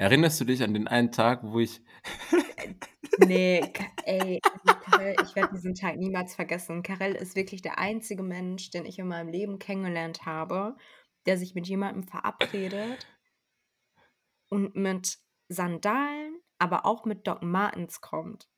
Erinnerst 0.00 0.40
du 0.40 0.46
dich 0.46 0.62
an 0.62 0.72
den 0.72 0.88
einen 0.88 1.12
Tag, 1.12 1.40
wo 1.42 1.60
ich 1.60 1.82
Ne, 3.18 3.70
Ka 3.74 3.84
ey, 4.06 4.40
also 4.42 4.80
Karel, 4.80 5.14
ich 5.22 5.36
werde 5.36 5.52
diesen 5.52 5.74
Tag 5.74 5.98
niemals 5.98 6.34
vergessen. 6.34 6.82
Karel 6.82 7.14
ist 7.14 7.36
wirklich 7.36 7.60
der 7.60 7.78
einzige 7.78 8.22
Mensch, 8.22 8.70
den 8.70 8.86
ich 8.86 8.98
in 8.98 9.08
meinem 9.08 9.28
Leben 9.28 9.58
kennengelernt 9.58 10.24
habe, 10.24 10.74
der 11.26 11.36
sich 11.36 11.54
mit 11.54 11.68
jemandem 11.68 12.04
verabredet 12.04 13.06
und 14.48 14.74
mit 14.74 15.18
Sandalen, 15.50 16.40
aber 16.58 16.86
auch 16.86 17.04
mit 17.04 17.26
Doc 17.26 17.42
Martens 17.42 18.00
kommt. 18.00 18.48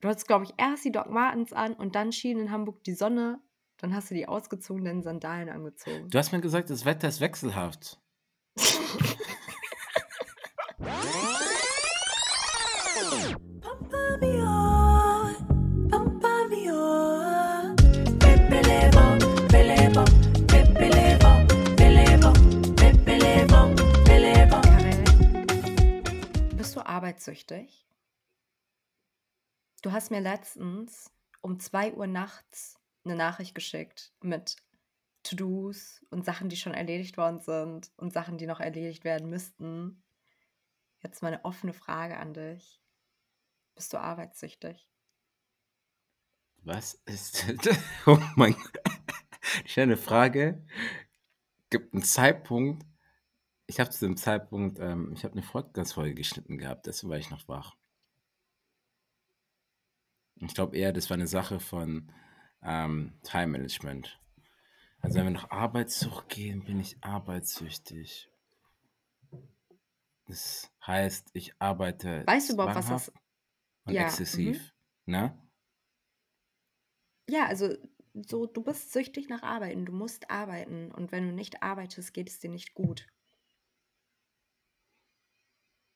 Du 0.00 0.08
hattest, 0.08 0.26
glaube 0.26 0.44
ich, 0.44 0.54
erst 0.56 0.84
die 0.84 0.90
Doc 0.90 1.08
Martens 1.08 1.52
an 1.52 1.74
und 1.74 1.94
dann 1.94 2.10
schien 2.10 2.40
in 2.40 2.50
Hamburg 2.50 2.82
die 2.82 2.94
Sonne. 2.94 3.40
Dann 3.76 3.94
hast 3.94 4.10
du 4.10 4.16
die 4.16 4.26
ausgezogenen 4.26 5.04
Sandalen 5.04 5.50
angezogen. 5.50 6.10
Du 6.10 6.18
hast 6.18 6.32
mir 6.32 6.40
gesagt, 6.40 6.68
das 6.68 6.84
Wetter 6.84 7.06
ist 7.06 7.20
wechselhaft. 7.20 8.00
Bist 10.78 10.90
du 26.76 26.86
arbeitssüchtig? 26.86 27.88
Du 29.82 29.90
hast 29.90 30.12
mir 30.12 30.20
letztens 30.20 31.10
um 31.40 31.58
2 31.58 31.94
Uhr 31.94 32.06
nachts 32.06 32.78
'ne 33.02 33.16
Nachricht 33.16 33.56
geschickt 33.56 34.12
mit 34.20 34.54
To-dos 35.24 36.06
und 36.10 36.24
Sachen, 36.24 36.48
die 36.48 36.56
schon 36.56 36.74
erledigt 36.74 37.16
worden 37.16 37.40
sind 37.40 37.90
und 37.96 38.12
Sachen, 38.12 38.38
die 38.38 38.46
noch 38.46 38.60
erledigt 38.60 39.02
werden 39.02 39.28
müssten. 39.28 40.04
Jetzt 41.02 41.22
mal 41.22 41.30
'ne 41.30 41.44
offene 41.44 41.72
Frage 41.72 42.16
an 42.18 42.34
dich. 42.34 42.78
Bist 43.76 43.92
du 43.92 43.98
arbeitssüchtig? 43.98 44.84
Was 46.64 46.94
ist 47.06 47.46
oh 48.06 48.18
mein 48.36 48.54
Gott. 48.54 48.72
Stell 49.66 49.86
'ne 49.86 49.96
Frage, 49.96 50.64
gibt 51.70 51.94
'n 51.94 52.02
Zeitpunkt 52.02 52.86
ich 53.68 53.80
habe 53.80 53.90
zu 53.90 54.06
dem 54.06 54.16
Zeitpunkt 54.16 54.78
ähm, 54.80 55.12
ich 55.14 55.24
habe 55.24 55.36
'ne 55.36 55.42
Podcast-Folge 55.42 56.14
geschnitten 56.14 56.58
gehabt, 56.58 56.86
deswegen 56.86 57.10
war 57.10 57.18
ich 57.18 57.30
noch 57.30 57.48
wach. 57.48 57.76
Ich 60.40 60.54
glaube 60.54 60.76
eher, 60.76 60.92
das 60.92 61.10
war 61.10 61.16
'ne 61.16 61.26
Sache 61.26 61.60
von, 61.60 62.12
ähm, 62.62 63.12
Time-Management. 63.22 64.20
Also, 65.00 65.16
wenn 65.18 65.26
wir 65.26 65.30
nach 65.32 65.50
Arbeitssucht 65.50 66.28
gehen, 66.30 66.64
bin 66.64 66.80
ich 66.80 66.98
arbeitssüchtig. 67.02 68.28
Das 70.28 70.70
heißt, 70.86 71.30
ich 71.32 71.54
arbeite 71.58 72.26
Weißt 72.26 72.50
du 72.50 72.52
überhaupt, 72.54 72.76
was 72.76 72.88
das 72.88 73.12
und 73.86 73.94
ja, 73.94 74.02
mhm. 74.02 74.06
exzessiv, 74.06 74.72
ne? 75.06 75.38
Ja, 77.30 77.46
also 77.46 77.74
so 78.26 78.46
du 78.46 78.62
bist 78.62 78.92
süchtig 78.92 79.28
nach 79.28 79.42
Arbeiten. 79.42 79.86
Du 79.86 79.92
musst 79.92 80.30
arbeiten 80.30 80.90
und 80.92 81.12
wenn 81.12 81.26
du 81.28 81.32
nicht 81.34 81.62
arbeitest, 81.62 82.12
geht 82.14 82.28
es 82.28 82.38
dir 82.40 82.50
nicht 82.50 82.74
gut. 82.74 83.06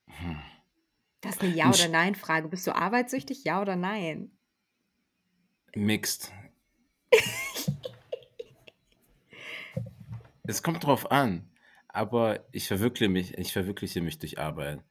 Hm. 0.09 0.37
Das 1.23 1.37
ist 1.37 1.43
'ne 1.43 1.49
Ja 1.49 1.73
oder 1.73 1.89
Nein-Frage. 1.89 2.49
Bist 2.49 2.67
du 2.67 2.75
arbeitssüchtig, 2.75 3.45
ja 3.45 3.61
oder 3.63 3.77
nein? 3.77 4.37
Mixed. 5.77 6.33
Es 10.47 10.63
kommt 10.63 10.85
drauf 10.85 11.11
an, 11.11 11.52
aber 11.93 12.47
ich 12.53 12.69
verwirkle 12.69 13.09
mich 13.09 13.37
ich 13.39 13.53
verwirkliche 13.53 14.01
mich 14.03 14.19
durch 14.19 14.39
Arbeit. 14.39 14.83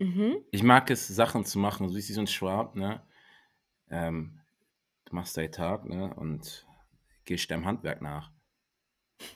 Mhm. 0.00 0.44
Ich 0.52 0.62
mag 0.62 0.90
es, 0.90 1.06
Sachen 1.08 1.44
zu 1.44 1.58
machen, 1.58 1.88
so 1.88 1.96
wie 1.96 2.00
so 2.00 2.20
'n 2.20 2.26
Schwab, 2.26 2.74
ne? 2.76 3.02
Ähm, 3.90 4.40
du 5.06 5.16
machst 5.16 5.36
deinen 5.36 5.52
Tag, 5.52 5.86
ne, 5.86 6.14
und 6.14 6.66
gehst 7.26 7.50
deinem 7.50 7.66
Handwerk 7.66 8.02
nach. 8.02 8.32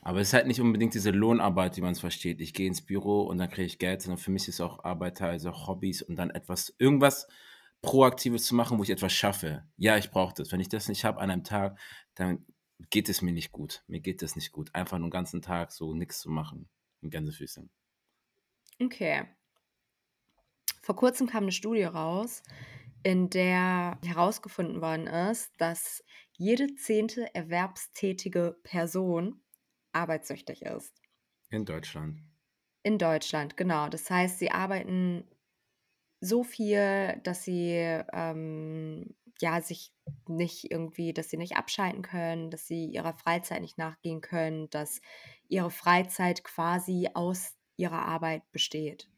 Aber 0.03 0.21
es 0.21 0.29
ist 0.29 0.35
halt 0.35 0.47
nicht 0.47 0.61
unbedingt 0.61 0.95
diese 0.95 1.11
Lohnarbeit, 1.11 1.77
wie 1.77 1.81
man's 1.81 2.01
versteht. 2.01 2.41
Ich 2.41 2.55
gehe 2.55 2.67
ins 2.67 2.83
Büro 2.83 3.23
und 3.23 3.39
dann 3.39 3.51
kriege 3.51 3.67
ich 3.67 3.79
Geld, 3.79 4.03
sondern 4.03 4.19
für 4.19 4.31
mich 4.31 4.49
ist 4.49 4.61
auch 4.61 4.85
Arbeit 4.85 5.21
auch 5.23 5.67
Hobbys 5.67 6.03
und 6.03 6.17
dann 6.17 6.31
etwas 6.31 6.75
irgendwas 6.79 7.27
Proaktives 7.83 8.45
zu 8.45 8.55
machen, 8.55 8.79
wo 8.79 8.83
ich 8.83 8.91
etwas 8.91 9.13
schaffe. 9.13 9.65
Ja, 9.77 9.97
ich 9.97 10.11
brauche 10.11 10.35
das. 10.35 10.53
Wenn 10.53 10.61
ich 10.61 10.69
das 10.69 10.89
nicht 10.89 11.05
habe 11.05 11.21
an 11.21 11.31
einem 11.31 11.45
Tag, 11.45 11.79
dann 12.15 12.45
geht 12.91 13.09
es 13.09 13.23
mir 13.23 13.33
nicht 13.33 13.53
gut. 13.53 13.85
Mir 13.89 14.01
geht 14.01 14.23
es 14.23 14.37
nicht 14.37 14.53
gut, 14.53 14.75
einfach 14.75 14.99
nur 14.99 15.09
'n 15.09 15.11
ganzen 15.11 15.43
Tag 15.43 15.73
so 15.73 15.95
nix 15.95 16.21
zu 16.21 16.31
machen 16.31 16.69
und 17.03 17.11
Gänsefüßchen. 17.11 17.71
Okay. 18.81 19.35
Vor 20.85 20.97
Kurzem 20.97 21.27
kam 21.27 21.47
'ne 21.47 21.53
Studie 21.53 21.85
raus, 21.85 22.43
in 23.03 23.31
der 23.31 23.99
herausgefunden 24.05 24.83
worden 24.83 25.07
ist, 25.07 25.53
dass 25.59 26.05
jede 26.37 26.75
10. 26.75 27.35
erwerbstätige 27.35 28.59
Person 28.63 29.43
arbeitssüchtig 29.93 30.63
ist. 30.63 31.01
In 31.53 31.65
Deutschland. 31.65 32.23
In 32.87 32.99
Deutschland, 32.99 33.57
genau. 33.57 33.89
Das 33.89 34.11
heißt, 34.11 34.39
sie 34.39 34.51
arbeiten 34.51 35.25
so 36.21 36.45
viel, 36.45 37.21
dass 37.25 37.45
sie, 37.45 37.73
ähm, 38.13 39.15
ja, 39.41 39.61
sich 39.61 39.93
nicht 40.29 40.71
irgendwie 40.71 41.13
dass 41.13 41.31
sie 41.31 41.37
nicht 41.37 41.57
abschalten 41.57 42.03
können, 42.03 42.51
dass 42.51 42.67
sie 42.67 42.87
ihrer 42.87 43.15
Freizeit 43.15 43.61
nicht 43.61 43.79
nachgehen 43.79 44.21
können, 44.21 44.71
dass 44.71 45.01
ihre 45.49 45.71
Freizeit 45.71 46.45
quasi 46.45 47.09
aus 47.15 47.55
ihrer 47.77 48.03
Arbeit 48.03 48.51
besteht. 48.53 49.09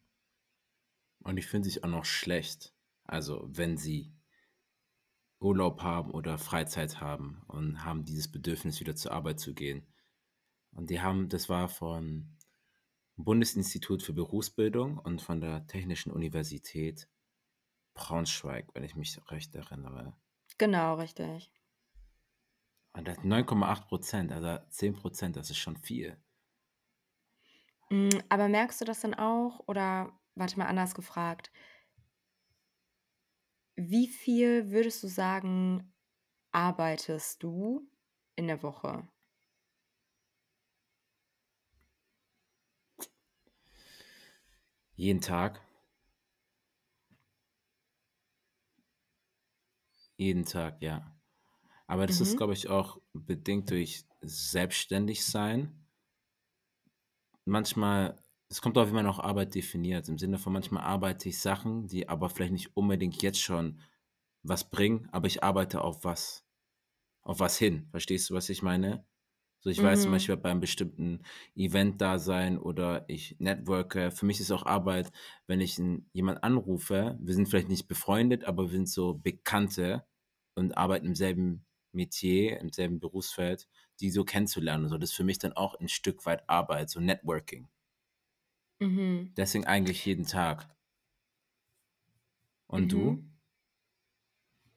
Und 1.23 1.35
die 1.35 1.41
fühlen 1.41 1.63
sich 1.63 1.83
auch 1.83 1.89
noch 1.89 2.05
schlecht, 2.05 2.73
also, 3.03 3.47
wenn 3.47 3.77
sie 3.77 4.13
Urlaub 5.39 5.81
haben 5.81 6.11
oder 6.11 6.37
Freizeit 6.37 6.99
haben 6.99 7.43
und 7.47 7.83
haben 7.83 8.05
dieses 8.05 8.31
Bedürfnis, 8.31 8.79
wieder 8.79 8.95
zur 8.95 9.11
Arbeit 9.11 9.39
zu 9.39 9.53
gehen. 9.53 9.85
Und 10.71 10.89
die 10.89 11.01
haben 11.01 11.29
das 11.29 11.49
war 11.49 11.69
von 11.69 12.37
Bundesinstitut 13.17 14.03
für 14.03 14.13
Berufsbildung 14.13 14.97
und 14.97 15.21
von 15.21 15.41
der 15.41 15.65
Technischen 15.67 16.11
Universität 16.11 17.07
Braunschweig, 17.97 18.67
wenn 18.73 18.83
ich 18.83 18.95
mich 18.95 19.19
recht 19.31 19.53
erinnere. 19.55 20.13
Genau, 20.57 20.95
richtig. 20.95 21.49
Und 22.95 23.07
das 23.07 23.23
9,8 23.23 23.87
%, 23.91 24.31
also 24.31 24.59
10 24.69 24.95
%, 24.95 25.35
das 25.35 25.49
ist 25.49 25.57
schon 25.57 25.77
viel. 25.77 26.17
Hm, 27.91 28.09
aber 28.29 28.49
merkst 28.49 28.81
du 28.81 28.85
das 28.85 28.99
dann 29.01 29.13
auch 29.13 29.61
oder 29.67 30.11
warte 30.35 30.57
mal, 30.57 30.65
anders 30.65 30.93
gefragt 30.93 31.49
wie 33.79 34.07
viel 34.07 34.71
würdest 34.71 35.03
du 35.03 35.07
sagen, 35.07 35.93
arbeitest 36.51 37.43
du 37.43 37.87
in 38.35 38.47
der 38.47 38.63
Woche? 38.63 39.07
Jeden 44.97 45.21
Tag. 45.21 45.61
Jeden 50.17 50.45
Tag, 50.45 50.81
ja. 50.83 51.15
Aber 51.87 52.07
das 52.07 52.21
ist, 52.21 52.35
Mhm. 52.35 52.37
glaube 52.37 52.53
ich, 52.53 52.69
auch 52.69 53.01
bedingt 53.13 53.71
durch 53.71 54.05
Selbstständigsein. 54.21 55.87
Manchmal 57.45 58.23
es 58.49 58.61
kommt 58.61 58.77
drauf, 58.77 58.89
wie 58.89 58.93
man 58.93 59.07
auch 59.07 59.19
Arbeit 59.19 59.55
definiert. 59.55 60.07
Im 60.07 60.17
Sinne 60.17 60.37
von 60.37 60.53
manchmal 60.53 60.83
arbeite 60.83 61.27
ich 61.29 61.39
Sachen, 61.41 61.87
die 61.87 62.07
aber 62.07 62.29
vielleicht 62.29 62.53
nicht 62.53 62.77
unbedingt 62.77 63.21
jetzt 63.21 63.41
schon 63.41 63.81
was 64.43 64.69
bringen, 64.69 65.09
aber 65.11 65.27
ich 65.27 65.43
arbeite 65.43 65.81
auf 65.81 66.03
was 66.05 66.45
auf 67.23 67.39
was 67.41 67.57
hin. 67.57 67.87
Verstehst 67.91 68.29
du, 68.29 68.35
was 68.35 68.49
ich 68.49 68.63
meine? 68.63 69.05
So, 69.63 69.69
ich 69.71 69.81
weiß 69.81 70.03
zum 70.03 70.11
Mhm. 70.11 70.11
Beispiel 70.11 70.37
beim 70.37 70.59
bestimmten 70.59 71.23
Event 71.55 71.99
da 71.99 72.19
sein 72.19 72.59
oder 72.59 73.05
ich 73.09 73.35
networke. 73.39 74.11
Für 74.11 74.25
mich 74.25 74.39
ist 74.39 74.51
auch 74.51 74.65
Arbeit, 74.65 75.11
wenn 75.47 75.61
ich 75.61 75.77
'n 75.79 76.09
jemand 76.13 76.43
anrufe, 76.43 77.17
wir 77.19 77.33
sind 77.33 77.47
vielleicht 77.49 77.69
nicht 77.69 77.87
befreundet, 77.87 78.43
aber 78.45 78.63
wir 78.65 78.69
sind 78.71 78.87
so 78.89 79.15
Bekannte 79.15 80.05
und 80.55 80.77
arbeiten 80.77 81.07
im 81.07 81.15
selben 81.15 81.65
Metier, 81.91 82.59
im 82.59 82.69
selben 82.71 82.99
Berufsfeld, 82.99 83.67
die 83.99 84.11
so 84.11 84.23
kennenzulernen. 84.25 84.89
So, 84.89 84.97
das 84.99 85.09
ist 85.11 85.15
für 85.15 85.23
mich 85.23 85.39
dann 85.39 85.53
auch 85.53 85.79
'n 85.79 85.87
Stück 85.89 86.25
weit 86.27 86.47
Arbeit, 86.47 86.89
so 86.91 86.99
Networking. 86.99 87.67
Mhm. 88.81 89.37
Deswegen 89.37 89.65
eigentlich 89.67 90.05
jeden 90.05 90.25
Tag. 90.25 90.67
Und 92.69 92.91
du? 92.91 93.17
Mhm. 93.17 93.37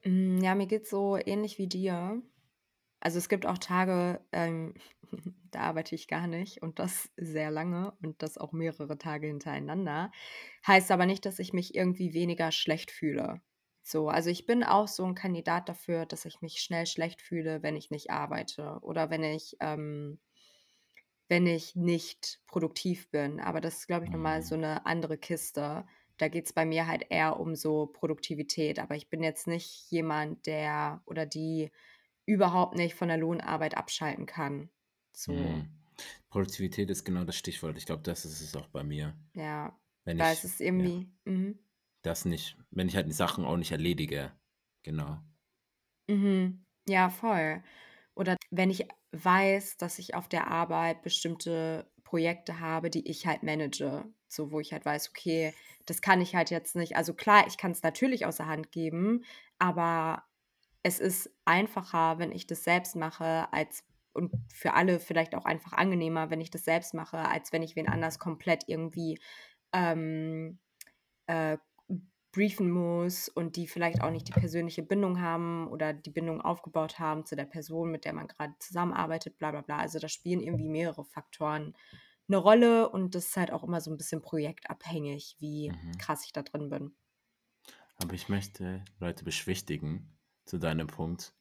Hm, 0.03 0.39
ja, 0.43 0.55
mir 0.55 0.65
geht's 0.67 0.89
so 0.89 1.17
ähnlich 1.17 1.57
wie 1.59 1.67
dir. 1.67 2.21
Also, 3.01 3.17
es 3.17 3.29
gibt 3.29 3.45
auch 3.45 3.57
Tage, 3.57 4.21
ähm, 4.31 4.75
da 5.51 5.61
arbeite 5.61 5.95
ich 5.95 6.07
gar 6.07 6.27
nicht 6.27 6.61
und 6.61 6.79
das 6.79 7.11
sehr 7.17 7.51
lange 7.51 7.93
und 8.03 8.21
das 8.23 8.37
auch 8.37 8.51
mehrere 8.53 8.97
Tage 8.97 9.27
hintereinander. 9.27 10.11
Heißt 10.67 10.91
aber 10.91 11.05
nicht, 11.05 11.25
dass 11.25 11.39
ich 11.39 11.53
mich 11.53 11.75
irgendwie 11.75 12.13
weniger 12.13 12.51
schlecht 12.51 12.91
fühle. 12.91 13.41
So, 13.83 14.09
also, 14.09 14.29
ich 14.29 14.45
bin 14.45 14.63
auch 14.63 14.87
so 14.87 15.03
'n 15.05 15.15
Kandidat 15.15 15.67
dafür, 15.69 16.05
dass 16.05 16.25
ich 16.25 16.41
mich 16.41 16.61
schnell 16.61 16.85
schlecht 16.85 17.21
fühle, 17.21 17.63
wenn 17.63 17.75
ich 17.75 17.89
nicht 17.91 18.11
arbeite 18.11 18.79
oder 18.83 19.09
wenn 19.09 19.23
ich, 19.23 19.57
ähm 19.59 20.19
wenn 21.29 21.47
ich 21.47 21.75
nicht 21.75 22.41
produktiv 22.47 23.09
bin. 23.11 23.39
Aber 23.39 23.61
das 23.61 23.79
ist, 23.79 23.87
glaube 23.87 24.05
ich, 24.05 24.11
noch 24.11 24.19
mal 24.19 24.41
so 24.41 24.55
Mhm. 24.55 24.57
'ne 24.57 24.85
andere 24.85 25.17
Kiste. 25.17 25.85
Da 26.17 26.27
geht's 26.27 26.53
bei 26.53 26.65
mir 26.65 26.87
halt 26.87 27.05
eher 27.09 27.39
um 27.39 27.55
so 27.55 27.87
Produktivität, 27.87 28.79
aber 28.79 28.95
ich 28.95 29.09
bin 29.09 29.23
jetzt 29.23 29.47
nicht 29.47 29.89
jemand, 29.89 30.45
der 30.45 31.01
oder 31.05 31.25
die 31.25 31.71
überhaupt 32.25 32.75
nicht 32.75 32.95
von 32.95 33.07
der 33.09 33.17
Lohnarbeit 33.17 33.77
abschalten 33.77 34.25
kann. 34.25 34.69
So. 35.13 35.65
Mhm. 35.65 35.69
Produktivität 36.29 36.89
ist 36.89 37.03
genau 37.05 37.23
das 37.25 37.35
Stichwort. 37.37 37.77
Ich 37.77 37.85
glaube, 37.85 38.03
das 38.03 38.25
ist 38.25 38.41
es 38.41 38.55
auch 38.55 38.67
bei 38.67 38.83
mir. 38.83 39.17
Ja, 39.33 39.79
Wenn 40.05 40.19
es 40.19 40.43
ich 40.43 40.45
ist 40.45 40.61
ja, 40.75 40.89
irgendwie 40.89 41.11
mhm. 41.25 41.59
das 42.03 42.25
nicht 42.25 42.57
wenn 42.69 42.87
ich 42.87 42.95
halt 42.95 43.07
die 43.07 43.11
Sachen 43.11 43.43
auch 43.45 43.57
nicht 43.57 43.71
erledige. 43.71 44.33
Genau. 44.83 45.19
Mhm. 46.09 46.65
Ja, 46.87 47.09
voll. 47.09 47.63
Oder 48.15 48.37
wenn 48.49 48.69
ich 48.69 48.87
weiß, 49.11 49.77
dass 49.77 49.99
ich 49.99 50.15
auf 50.15 50.27
der 50.27 50.47
Arbeit 50.47 51.01
bestimmte 51.03 51.91
Projekte 52.03 52.59
habe, 52.59 52.89
die 52.89 53.07
ich 53.09 53.25
halt 53.27 53.43
manage, 53.43 54.05
so 54.27 54.51
wo 54.51 54.59
ich 54.59 54.73
halt 54.73 54.85
weiß: 54.85 55.09
„Okay, 55.09 55.53
das 55.85 56.01
kann 56.01 56.21
ich 56.21 56.35
halt 56.35 56.49
jetzt 56.51 56.75
nicht“ 56.75 56.95
also 56.95 57.13
klar, 57.13 57.45
ich 57.47 57.57
kann's 57.57 57.83
natürlich 57.83 58.25
außer 58.25 58.47
Hand 58.47 58.71
geben, 58.71 59.23
aber 59.59 60.23
es 60.83 60.99
ist 60.99 61.29
einfacher, 61.45 62.19
wenn 62.19 62.31
ich 62.31 62.47
das 62.47 62.63
selbst 62.63 62.95
mache, 62.95 63.51
als 63.53 63.83
und 64.13 64.35
für 64.53 64.73
alle 64.73 64.99
vielleicht 64.99 65.35
auch 65.35 65.45
einfach 65.45 65.73
angenehmer, 65.73 66.29
wenn 66.29 66.41
ich 66.41 66.51
das 66.51 66.65
selbst 66.65 66.93
mache, 66.93 67.17
als 67.19 67.53
wenn 67.53 67.63
ich 67.63 67.75
wen 67.77 67.87
anders 67.87 68.19
komplett 68.19 68.63
irgendwie, 68.67 69.19
ähm, 69.73 70.59
äh, 71.27 71.57
briefen 72.33 72.71
muss 72.71 73.29
und 73.29 73.57
die 73.57 73.67
vielleicht 73.67 74.01
auch 74.01 74.11
nicht 74.11 74.27
die 74.29 74.33
persönliche 74.33 74.83
Bindung 74.83 75.21
haben 75.21 75.67
oder 75.67 75.93
die 75.93 76.11
Bindung 76.11 76.41
aufgebaut 76.41 76.99
haben 76.99 77.25
zu 77.25 77.35
der 77.35 77.45
Person, 77.45 77.91
mit 77.91 78.05
der 78.05 78.13
man 78.13 78.27
grade 78.27 78.55
zusammenarbeitet, 78.59 79.37
bla 79.37 79.51
bla 79.51 79.61
bla. 79.61 79.77
Also, 79.79 79.99
da 79.99 80.07
spielen 80.09 80.41
irgendwie 80.41 80.69
mehrere 80.69 81.05
Faktoren 81.05 81.75
'ne 82.27 82.37
Rolle 82.37 82.89
und 82.89 83.15
das 83.15 83.27
ist 83.27 83.37
halt 83.37 83.51
auch 83.51 83.63
immer 83.65 83.81
so 83.81 83.91
'n 83.91 83.97
bisschen 83.97 84.21
projektabhängig, 84.21 85.37
wie 85.39 85.73
Mhm. 85.73 85.91
krass 85.99 86.25
ich 86.25 86.33
da 86.33 86.43
drin 86.43 86.69
bin. 86.69 86.95
Aber 87.97 88.13
ich 88.13 88.29
möchte 88.29 88.83
Leute 88.99 89.23
beschwichtigen, 89.23 90.09
zu 90.51 90.57
deinem 90.57 90.87
Punkt, 90.87 91.33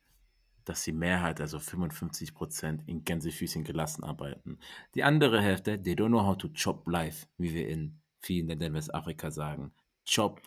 dass 0.65 0.85
die 0.85 0.93
Mehrheit, 0.93 1.41
also 1.41 1.59
55 1.59 2.33
% 2.33 2.87
in 2.87 3.03
Gänsefüßchen 3.03 3.65
gelassen 3.65 4.05
arbeiten. 4.05 4.61
Die 4.95 5.03
andere 5.03 5.43
Hälfte, 5.43 5.83
they 5.83 5.95
don't 5.95 6.11
know 6.11 6.25
how 6.25 6.39
to 6.39 6.49
chop 6.51 6.89
life, 6.89 7.27
wie 7.37 7.53
wir 7.53 7.69
in 7.69 8.01
vielen 8.21 8.47
Ländern 8.47 8.69
in 8.69 8.75
Westafrika 8.75 9.33
sagen. 9.33 9.73
Chop, 10.09 10.41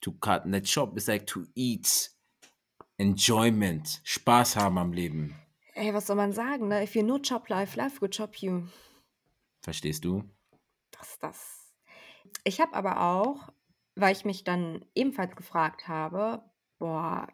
to 0.00 0.12
cut. 0.12 0.46
Ne, 0.46 0.62
chop 0.62 0.96
is 0.96 1.06
like 1.06 1.26
to 1.26 1.44
eat. 1.54 2.12
Enjoyment, 2.96 4.00
Spaß 4.04 4.56
haben 4.56 4.78
am 4.78 4.94
Leben. 4.94 5.36
Ey, 5.74 5.92
was 5.92 6.06
soll 6.06 6.16
man 6.16 6.32
sagen, 6.32 6.68
ne? 6.68 6.82
If 6.82 6.94
you 6.94 7.02
no 7.02 7.18
chop 7.18 7.50
life, 7.50 7.76
life 7.76 8.00
will 8.00 8.08
chop 8.08 8.36
you. 8.36 8.68
Verstehst 9.62 10.06
du? 10.06 10.24
Das 10.92 11.18
das 11.18 11.74
ich 12.44 12.58
habe 12.58 12.72
aber 12.72 13.02
auch, 13.02 13.52
weil 13.96 14.12
ich 14.16 14.24
mich 14.24 14.44
dann 14.44 14.86
ebenfalls 14.94 15.36
gefragt 15.36 15.88
habe: 15.88 16.42
„Boah, 16.78 17.28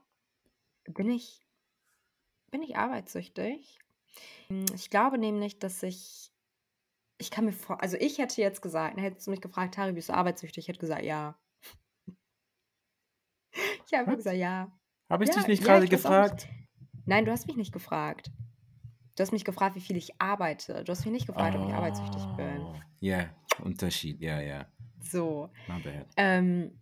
bin 0.89 1.11
ich 1.11 1.47
bin 2.51 2.63
ich 2.63 2.77
arbeitssüchtig?“ 2.77 3.79
Hm, 4.49 4.67
ich 4.75 4.91
glaube 4.91 5.19
nämlich, 5.19 5.59
dass 5.59 5.83
ich 5.83 6.33
ich 7.19 7.31
kann 7.31 7.47
mir 7.47 7.53
vor 7.53 7.83
also, 7.83 7.97
ich 7.99 8.19
hätte 8.19 8.41
jetzt 8.43 8.63
gesagt, 8.63 8.97
ne, 8.97 9.03
hättest 9.03 9.27
du 9.27 9.31
mich 9.33 9.41
gefragt: 9.43 9.75
„Tari, 9.75 9.93
bist 9.93 10.09
du 10.11 10.15
arbeitssüchtig?“ 10.15 10.65
Ich 10.65 10.69
hätte 10.69 10.81
gesagt: 10.81 11.05
„Ja.“ 11.05 11.39
Ich 13.87 13.95
habe 13.99 14.17
gesagt: 14.17 14.37
„Ja.“ 14.37 14.73
Habe 15.11 15.25
ich 15.25 15.31
Ja, 15.31 15.35
dich 15.37 15.47
nicht 15.47 15.63
ja, 15.63 15.79
nicht 15.81 15.91
gefragt? 15.91 16.49
nein, 17.07 17.25
du 17.25 17.33
hast 17.33 17.47
mich 17.47 17.57
nicht 17.57 17.73
gefragt. 17.73 18.31
Du 19.17 19.23
hast 19.23 19.33
mich 19.33 19.45
gefragt, 19.45 19.77
wie 19.77 19.81
viel 19.81 19.97
ich 19.97 20.21
arbeite. 20.21 20.85
Du 20.85 20.93
hast 20.93 21.05
mich 21.05 21.13
nicht 21.13 21.27
gefragt, 21.27 21.57
ob 21.57 21.63
ich 21.63 21.75
arbeitssüchtig 21.75 22.35
bin. 22.37 22.69
Oh, 22.69 22.81
ja, 23.01 23.31
Unterschied, 23.65 24.21
ja, 24.21 24.41
ja. 24.41 24.67
So, 25.01 25.51
My 25.69 25.79
bad. 25.79 26.07
ähm, 26.17 26.81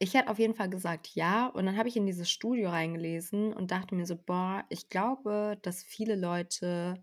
ich 0.00 0.14
hätte 0.14 0.30
auf 0.30 0.38
jeden 0.40 0.54
Fall 0.54 0.70
gesagt: 0.70 1.14
„Ja.“ 1.14 1.46
Und 1.48 1.66
dann 1.66 1.76
habe 1.76 1.88
ich 1.88 1.96
in 1.96 2.06
dieses 2.06 2.30
Studio 2.30 2.70
reingelesen 2.70 3.52
und 3.54 3.70
dachte 3.70 3.94
mir 3.94 4.06
so: 4.06 4.16
„Boah, 4.16 4.64
ich 4.70 4.88
glaube, 4.88 5.58
dass 5.62 5.82
viele 5.84 6.16
Leute“ 6.16 7.02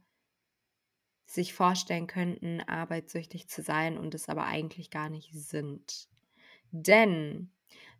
„sich 1.30 1.54
vorstellen 1.54 2.08
könnten, 2.08 2.62
arbeitssüchtig 2.62 3.50
zu 3.50 3.62
sein 3.62 3.98
und 3.98 4.16
es 4.16 4.30
aber 4.30 4.46
eigentlich 4.46 4.90
gar 4.92 5.10
nicht 5.10 5.34
sind.“ 5.34 6.08
Denn 6.72 7.52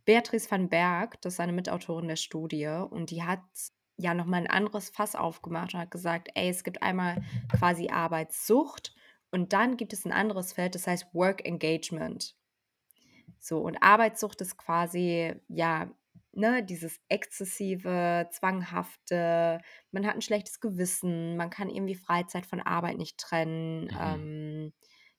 Beatrice 0.06 0.50
van 0.52 0.70
Berg, 0.70 1.22
das 1.22 1.36
ist 1.36 1.40
eine 1.42 1.54
Mitautorin 1.54 2.08
der 2.08 2.16
Studie 2.18 2.68
und 2.90 3.12
die 3.12 3.24
hat 3.24 3.42
ja 3.98 4.14
noch 4.14 4.26
mal 4.28 4.42
'n 4.44 4.48
anderes 4.50 4.90
Fass 4.90 5.16
aufgemacht 5.16 5.74
und 5.76 5.82
hat 5.82 5.92
gesagt: 5.92 6.30
„Ey, 6.36 6.50
es 6.50 6.64
gibt 6.64 6.84
einmal 6.84 7.20
quasi 7.52 7.90
Arbeitssucht 7.90 8.96
und 9.32 9.54
dann 9.54 9.78
gibt 9.78 9.94
es 9.94 10.06
'n 10.06 10.14
anderes 10.14 10.54
Feld, 10.54 10.76
das 10.76 10.88
heißt 10.88 11.14
Work 11.14 11.46
Engagement.“ 11.46 12.37
So, 13.40 13.60
und 13.62 13.78
Arbeitssucht 13.82 14.42
ist 14.42 14.58
quasi, 14.58 15.34
ja, 15.48 15.92
ne, 16.34 16.64
dieses 16.64 17.00
exzessive, 17.10 18.28
zwanghafte, 18.32 19.60
man 19.92 20.06
hat 20.08 20.16
'n 20.16 20.22
schlechtes 20.22 20.60
Gewissen, 20.60 21.38
man 21.38 21.50
kann 21.50 21.70
irgendwie 21.70 21.96
Freizeit 21.96 22.46
von 22.46 22.60
Arbeit 22.62 22.98
nicht 22.98 23.18
trennen, 23.20 23.90
Mhm. 23.90 23.98
ähm, 23.98 24.74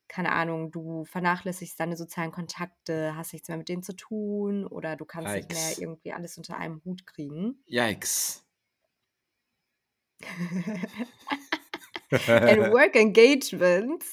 keine 0.07 0.31
Ahnung, 0.31 0.71
du 0.71 1.05
vernachlässigst 1.05 1.79
deine 1.79 1.95
sozialen 1.97 2.31
Kontakte, 2.31 3.15
hast 3.15 3.33
nichts 3.33 3.47
mehr 3.47 3.57
mit 3.57 3.69
denen 3.69 3.83
zu 3.83 3.95
tun 3.95 4.65
oder 4.65 4.95
du 4.95 5.05
kannst 5.05 5.35
nicht 5.35 5.49
mehr 5.49 5.77
Yikes. 5.77 5.79
irgendwie 5.79 6.13
alles 6.13 6.37
unter 6.37 6.57
einem 6.57 6.81
Hut 6.85 7.05
kriegen. 7.05 7.63
Yikes. 7.67 8.43
And 12.45 12.69
Work 12.71 12.95
Engagement, 12.95 14.03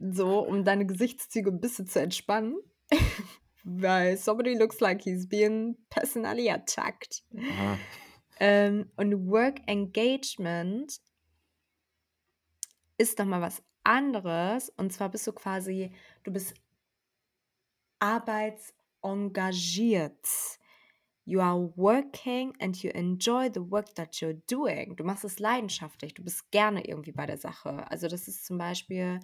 so, 0.00 0.40
um 0.40 0.64
deine 0.64 0.86
Gesichtszüge 0.86 1.50
'n 1.50 1.60
bisschen 1.60 1.86
zu 1.86 2.00
entspannen, 2.00 2.56
weil 3.64 4.16
somebody 4.16 4.54
looks 4.54 4.80
like 4.80 5.02
he's 5.02 5.26
being 5.26 5.76
personally 5.90 6.48
attacked. 6.48 7.22
Ähm, 8.38 8.88
und 8.96 9.28
Work 9.28 9.60
Engagement 9.66 11.00
ist 12.96 13.18
noch 13.18 13.26
mal 13.26 13.42
was 13.42 13.62
anderes 13.84 14.70
und 14.76 14.92
zwar 14.92 15.10
bist 15.10 15.26
du 15.26 15.32
quasi 15.32 15.92
du 16.22 16.32
bist 16.32 16.54
arbeitsengagiert. 17.98 20.26
You 21.26 21.40
are 21.40 21.70
working 21.76 22.54
and 22.60 22.82
you 22.82 22.90
enjoy 22.90 23.50
the 23.52 23.60
work 23.60 23.94
that 23.94 24.16
you're 24.16 24.40
doing. 24.48 24.96
Du 24.96 25.04
machst 25.04 25.24
es 25.24 25.38
leidenschaftlich, 25.38 26.14
du 26.14 26.24
bist 26.24 26.50
gerne 26.50 26.84
irgendwie 26.84 27.12
bei 27.12 27.26
der 27.26 27.36
Sache. 27.36 27.88
Also, 27.90 28.08
das 28.08 28.26
ist 28.26 28.46
zum 28.46 28.56
Beispiel 28.58 29.20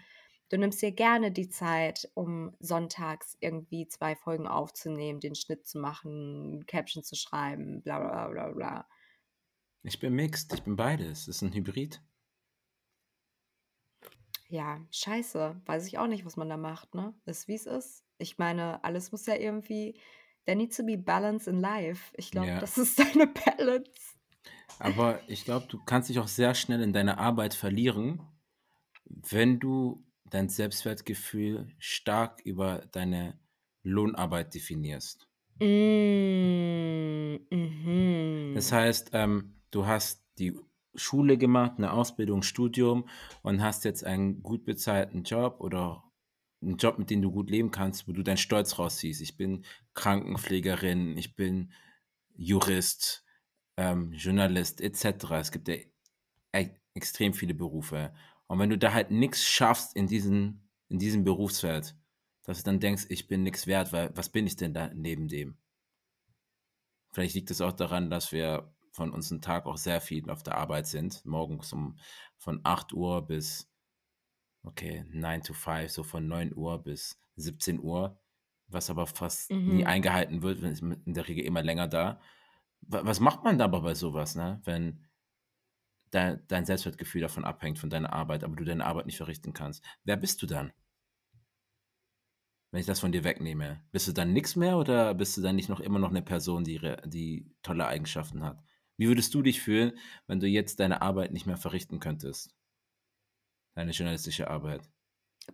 du 0.48 0.58
nimmst 0.58 0.82
dir 0.82 0.93
gerne 0.93 1.32
die 1.32 1.48
Zeit, 1.48 2.08
um 2.14 2.54
sonntags 2.60 3.37
irgendwie 3.40 3.88
2 3.88 4.16
Folgen 4.16 4.47
aufzunehmen, 4.49 5.21
den 5.21 5.35
Schnitt 5.35 5.66
zu 5.66 5.78
machen, 5.78 6.64
Caption 6.66 7.02
zu 7.04 7.16
schreiben, 7.16 7.82
bla 7.82 7.99
bla 8.00 8.28
bla 8.28 8.49
bla. 8.52 8.88
Ich 9.82 9.99
bin 10.00 10.12
mixed, 10.12 10.52
ich 10.52 10.64
bin 10.64 10.76
beides. 10.76 11.28
Ist 11.28 11.40
'n 11.40 11.54
Hybrid. 11.54 12.02
Ja, 14.49 14.87
scheiße. 14.90 15.61
Weiß 15.66 15.87
ich 15.87 15.99
auch 15.99 16.06
nicht, 16.06 16.25
was 16.25 16.37
man 16.37 16.49
da 16.49 16.56
macht, 16.56 16.94
ne? 16.94 17.14
Ist, 17.25 17.49
wie's 17.49 17.66
ist. 17.66 18.04
Ich 18.18 18.38
meine, 18.38 18.82
alles 18.85 19.11
muss 19.12 19.26
ja 19.26 19.35
irgendwie 19.35 19.99
there 20.47 20.56
needs 20.56 20.76
to 20.76 20.85
be 20.85 20.97
balance 20.97 21.50
in 21.50 21.61
life. 21.61 22.12
Ich 22.16 22.30
glaube, 22.30 22.52
Ja. 22.52 22.61
das 22.61 22.78
ist 22.78 22.99
deine 22.99 23.26
Balance. 23.26 24.16
Aber 24.78 25.21
ich 25.28 25.44
glaube, 25.44 25.66
du 25.68 25.78
kannst 25.85 26.09
dich 26.09 26.18
auch 26.18 26.28
sehr 26.28 26.54
schnell 26.54 26.82
in 26.82 26.92
deiner 26.92 27.18
Arbeit 27.18 27.54
verlieren, 27.54 28.21
wenn 29.06 29.61
du 29.61 30.05
dein 30.30 30.49
Selbstwertgefühl 30.49 31.68
stark 31.78 32.40
über 32.45 32.87
deine 32.92 33.40
Lohnarbeit 33.83 34.54
definierst. 34.54 35.28
Hm, 35.61 37.47
Das 38.52 38.73
mhm. 38.73 38.73
heißt, 38.73 39.11
ähm, 39.12 39.54
du 39.71 39.87
hast 39.87 40.25
die 40.38 40.59
Schule 40.95 41.37
gemacht, 41.38 41.78
'ne 41.78 41.92
Ausbildung, 41.92 42.42
Studium 42.42 43.09
und 43.42 43.62
hast 43.62 43.85
jetzt 43.85 44.04
einen 44.04 44.42
gut 44.42 44.64
bezahlten 44.64 45.25
Job 45.25 45.61
oder 45.61 46.04
'n 46.62 46.76
Job, 46.78 46.99
mit 46.99 47.11
dem 47.11 47.23
du 47.23 47.30
gut 47.30 47.50
leben 47.50 47.71
kannst, 47.71 48.09
wo 48.09 48.12
du 48.12 48.23
deinen 48.23 48.38
Stolz 48.38 48.78
rausziehst. 48.78 49.21
Ich 49.21 49.37
bin 49.37 49.64
Krankenpflegerin, 49.95 51.16
ich 51.18 51.37
bin 51.37 51.73
Jurist, 52.35 53.25
ähm, 53.76 54.12
Journalist 54.12 54.80
et 54.80 54.97
cetera. 54.97 55.40
Es 55.40 55.52
gibt 55.52 55.68
ja 55.68 55.76
e 56.54 56.71
extrem 56.95 57.35
viele 57.35 57.54
Berufe. 57.54 58.14
Und 58.50 58.59
wenn 58.61 58.71
du 58.71 58.79
da 58.79 58.93
halt 58.93 59.11
nix 59.11 59.45
schaffst 59.45 59.95
in 59.97 60.07
diesen 60.07 60.69
in 60.88 60.99
diesem 61.00 61.25
Berufsfeld, 61.25 61.97
dass 62.45 62.59
du 62.59 62.65
dann 62.65 62.79
denkst: 62.81 63.07
„Ich 63.09 63.26
bin 63.26 63.43
nix 63.43 63.67
wert, 63.67 63.93
weil 63.93 64.12
was 64.17 64.29
bin 64.31 64.47
ich 64.47 64.57
denn 64.57 64.73
da 64.73 64.88
neben 64.95 65.26
dem?“ 65.29 65.59
Vielleicht 67.12 67.35
liegt 67.35 67.50
es 67.50 67.61
auch 67.61 67.73
daran, 67.73 68.11
dass 68.11 68.33
wir 68.33 68.75
von 68.93 69.11
uns 69.12 69.31
'n 69.31 69.41
Tag 69.43 69.67
auch 69.67 69.76
sehr 69.76 70.00
viel 70.00 70.31
auf 70.31 70.43
der 70.43 70.57
Arbeit 70.57 70.87
sind, 70.87 71.25
morgens 71.25 71.73
um 71.73 71.99
von 72.38 72.61
8:00 72.65 73.26
bis 73.26 73.71
okay, 74.65 75.05
9 75.12 75.43
to 75.43 75.55
5, 75.55 75.93
so 75.93 76.03
von 76.05 76.29
9:00 76.29 76.83
bis 76.83 77.21
17:00, 77.37 78.21
was 78.69 78.91
aber 78.91 79.07
fast 79.07 79.55
nie 79.67 79.85
Mhm. 79.85 79.87
eingehalten 79.87 80.43
wird, 80.43 80.62
wenn 80.62 80.73
ist 80.73 80.83
in 80.83 81.15
der 81.15 81.29
Regel 81.29 81.45
immer 81.45 81.62
länger 81.62 81.88
da. 81.88 82.21
Wa 82.83 83.05
was 83.07 83.21
macht 83.21 83.45
man 83.45 83.59
da 83.59 83.65
aber 83.67 83.83
bei 83.83 83.95
so 83.95 84.15
was, 84.15 84.37
ne, 84.37 84.61
wenn 84.65 85.07
dein, 86.16 86.46
dein 86.49 86.64
Selbstwertgefühl 86.64 87.20
davon 87.20 87.44
abhängt, 87.44 87.78
von 87.78 87.90
deiner 87.90 88.12
Arbeit, 88.12 88.42
aber 88.42 88.56
du 88.56 88.64
deine 88.64 88.85
Arbeit 88.85 89.06
nicht 89.06 89.18
verrichten 89.18 89.52
kannst. 89.52 89.85
Wer 90.04 90.16
bist 90.16 90.42
du 90.42 90.46
dann? 90.46 90.73
Wenn 92.73 92.80
ich 92.80 92.87
das 92.87 93.00
von 93.00 93.12
dir 93.12 93.25
wegnehme, 93.25 93.82
bist 93.92 94.08
du 94.08 94.12
dann 94.12 94.32
nichts 94.32 94.56
mehr 94.56 94.76
oder 94.76 95.14
bist 95.14 95.37
du 95.37 95.42
dann 95.42 95.56
nicht 95.56 95.68
noch 95.68 95.80
immer 95.80 95.99
noch 95.99 96.11
eine 96.11 96.23
Person, 96.23 96.64
die, 96.64 96.80
die 97.04 97.54
tolle 97.62 97.87
Eigenschaften 97.87 98.42
hat? 98.42 98.62
Wie 98.96 99.08
würdest 99.08 99.32
du 99.35 99.42
dich 99.42 99.61
fühlen, 99.61 99.92
wenn 100.26 100.40
du 100.40 100.46
jetzt 100.46 100.80
deine 100.80 101.02
Arbeit 101.02 101.32
nicht 101.32 101.46
mehr 101.46 101.56
verrichten 101.56 102.00
könntest? 102.00 102.54
Deine 103.75 103.92
journalistische 103.92 104.50
Arbeit. 104.50 104.88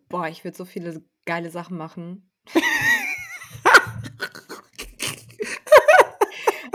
Boah, 0.09 0.29
ich 0.29 0.45
würde 0.45 0.57
so 0.57 0.65
viele 0.65 1.05
geile 1.27 1.51
Sachen 1.51 1.77
machen. 1.77 2.31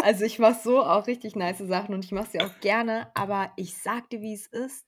Also 0.08 0.24
ich 0.24 0.40
mache 0.40 0.62
so 0.64 0.82
auch 0.82 1.06
richtig 1.06 1.36
nice 1.36 1.58
Sachen 1.58 1.94
und 1.94 2.06
ich 2.06 2.14
mache 2.14 2.30
sie 2.32 2.40
auch 2.40 2.62
gerne, 2.62 3.12
aber 3.14 3.52
ich 3.58 3.78
sag 3.78 4.10
dir, 4.10 4.22
wie 4.22 4.34
es 4.34 4.48
ist, 4.48 4.88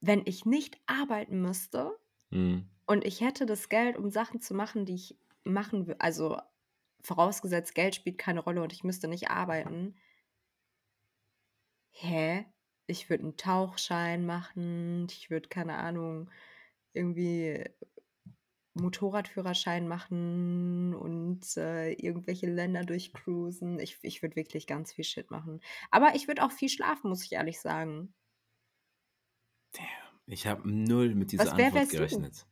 wenn 0.00 0.22
ich 0.26 0.44
nicht 0.46 0.80
arbeiten 0.86 1.42
müsste 1.42 1.90
mhm. 2.30 2.70
und 2.86 3.04
ich 3.04 3.20
hätte 3.20 3.46
das 3.46 3.68
Geld, 3.68 3.96
um 3.96 4.10
Sachen 4.10 4.40
zu 4.40 4.54
machen, 4.54 4.86
die 4.86 4.94
ich 4.94 5.18
machen 5.42 5.88
will, 5.88 5.96
also 5.98 6.38
vorausgesetzt, 7.00 7.74
Geld 7.74 7.96
spielt 7.96 8.16
keine 8.16 8.38
Rolle 8.38 8.62
und 8.62 8.72
ich 8.72 8.84
müsste 8.84 9.08
nicht 9.08 9.28
arbeiten. 9.28 9.96
Hä? 11.90 12.46
Ich 12.86 13.10
würde 13.10 13.24
einen 13.24 13.36
Tauchschein 13.36 14.24
machen, 14.24 15.08
ich 15.10 15.30
würde, 15.30 15.48
keine 15.48 15.74
Ahnung, 15.74 16.30
irgendwie 16.92 17.64
Motorradführerschein 18.80 19.88
machen 19.88 20.94
und, 20.94 21.56
äh, 21.56 21.92
irgendwelche 21.92 22.46
Länder 22.46 22.84
durchcruisen. 22.84 23.78
Ich 23.80 23.98
ich 24.02 24.22
würde 24.22 24.36
wirklich 24.36 24.66
ganz 24.66 24.92
viel 24.92 25.04
Shit 25.04 25.30
machen. 25.30 25.60
Aber 25.90 26.14
ich 26.14 26.28
würde 26.28 26.42
auch 26.44 26.52
viel 26.52 26.68
schlafen, 26.68 27.08
muss 27.08 27.24
ich 27.24 27.32
ehrlich 27.32 27.60
sagen. 27.60 28.14
Damn, 29.72 29.84
ich 30.26 30.46
habe 30.46 30.68
null 30.70 31.14
mit 31.14 31.32
dieser 31.32 31.44
Was 31.46 31.56
wer 31.56 31.66
Antwort 31.66 31.74
wärst 31.74 31.92
du? 31.92 31.96
gerechnet. 31.96 32.46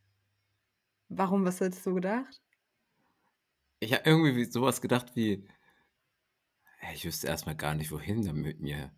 Warum, 1.09 1.45
was 1.45 1.59
hättest 1.59 1.85
du 1.85 1.95
gedacht? 1.95 2.41
Ich 3.79 3.93
habe 3.93 4.03
irgendwie 4.05 4.45
sowas 4.45 4.81
gedacht 4.81 5.15
wie 5.15 5.47
ich 6.93 7.05
wüsste 7.05 7.27
erstmal 7.27 7.55
gar 7.55 7.75
nicht, 7.75 7.91
wohin 7.91 8.25
damit 8.25 8.59
mir. 8.59 8.91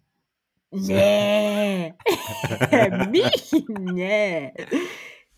Ne. 0.71 1.97
Mich? 3.11 3.51
Ne. 3.67 4.53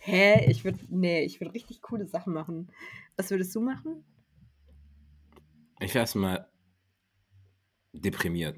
Hä? 0.04 0.50
Ich 0.50 0.66
würde 0.66 0.80
ne, 0.90 1.24
ich 1.24 1.40
würde 1.40 1.54
richtig 1.54 1.82
coole 1.82 2.08
Sachen 2.08 2.34
machen. 2.34 2.72
Was 3.18 3.30
würdest 3.30 3.54
du 3.56 3.62
machen? 3.62 4.04
Ich 5.80 5.94
wäre 5.94 6.04
erstmal 6.04 6.50
deprimiert. 7.94 8.58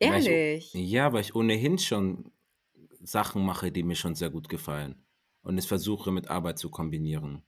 Weil 0.00 0.20
ich 0.20 0.26
Ehrlich? 0.28 0.74
ja, 0.74 1.12
weil 1.12 1.22
ich 1.22 1.34
ohnehin 1.34 1.78
schon 1.78 2.30
Sachen 3.00 3.44
mache, 3.44 3.72
die 3.72 3.84
mir 3.84 3.94
schon 3.94 4.14
sehr 4.14 4.30
gut 4.30 4.48
gefallen 4.48 5.02
und 5.42 5.56
es 5.56 5.66
versuche, 5.66 6.10
mit 6.10 6.28
Arbeit 6.28 6.58
zu 6.58 6.70
kombinieren. 6.70 7.42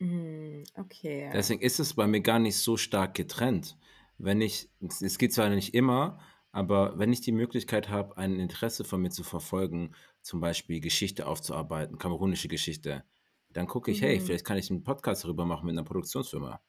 Mhm, 0.00 0.64
okay. 0.74 1.30
Deswegen 1.32 1.60
ist 1.60 1.78
es 1.78 1.94
bei 1.94 2.08
mir 2.08 2.20
gar 2.20 2.40
nicht 2.40 2.56
so 2.56 2.76
stark 2.76 3.14
getrennt. 3.14 3.78
Wenn 4.18 4.40
ich 4.40 4.70
es 4.80 5.18
geht 5.18 5.32
zwar 5.32 5.48
nicht 5.50 5.74
immer, 5.74 6.18
aber 6.52 6.98
wenn 6.98 7.12
ich 7.12 7.20
die 7.22 7.32
Möglichkeit 7.32 7.88
habe, 7.88 8.16
ein 8.18 8.38
Interesse 8.38 8.84
von 8.84 9.02
mir 9.02 9.10
zu 9.10 9.24
verfolgen, 9.24 9.94
zum 10.22 10.40
Beispiel 10.40 10.80
Geschichte 10.80 11.26
aufzuarbeiten, 11.26 11.98
kamerunische 11.98 12.48
Geschichte, 12.48 13.04
dann 13.50 13.66
gucke 13.66 13.90
ich, 13.90 14.02
hey, 14.02 14.18
Mhm. 14.18 14.20
vielleicht 14.20 14.44
kann 14.46 14.58
ich 14.58 14.70
einen 14.70 14.84
Podcast 14.84 15.24
darüber 15.24 15.44
machen 15.46 15.66
mit 15.66 15.74
einer 15.74 15.84
Produktionsfirma. 15.84 16.62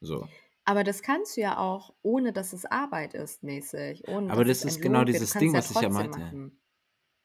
So. 0.00 0.28
Aber 0.66 0.84
das 0.84 1.02
kannst 1.02 1.36
du 1.36 1.40
ja 1.42 1.58
auch, 1.58 1.94
ohne 2.02 2.32
dass 2.32 2.52
es 2.52 2.64
Arbeit 2.66 3.14
ist, 3.14 3.42
mäßig, 3.42 4.06
ohne 4.08 4.28
Aber 4.30 4.44
das 4.44 4.64
ist 4.64 4.80
genau 4.80 5.04
dieses 5.04 5.36
Ding, 5.38 5.54
ja 5.54 5.58
was 5.58 5.70
ich 5.70 5.80
ja 5.80 5.88
meinte. 5.88 6.20
machen. 6.20 6.60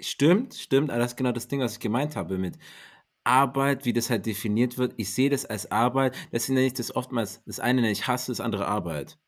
Stimmt, 0.01 0.56
stimmt, 0.56 0.91
aber 0.91 1.00
das 1.00 1.12
ist 1.13 1.18
genau 1.18 1.32
das 1.34 1.48
Ding, 1.48 1.60
was 1.62 1.74
ich 1.74 1.79
gemeint 1.79 2.15
habe 2.15 2.38
mit 2.38 2.58
Arbeit, 3.25 3.86
wie 3.86 3.94
das 3.94 4.10
halt 4.10 4.25
definiert 4.25 4.77
wird. 4.77 4.94
Ich 4.98 5.13
sehe 5.13 5.29
das 5.29 5.46
als 5.46 5.72
Arbeit, 5.72 6.18
deswegen 6.32 6.56
nenne 6.56 6.68
ich 6.68 6.74
das 6.74 6.96
oftmals, 6.96 7.44
das 7.46 7.60
eine 7.60 7.82
nenne 7.82 7.91
ich 7.94 8.08
Hasse, 8.08 8.32
das 8.32 8.41
andere 8.41 8.68
Arbeit. 8.68 9.20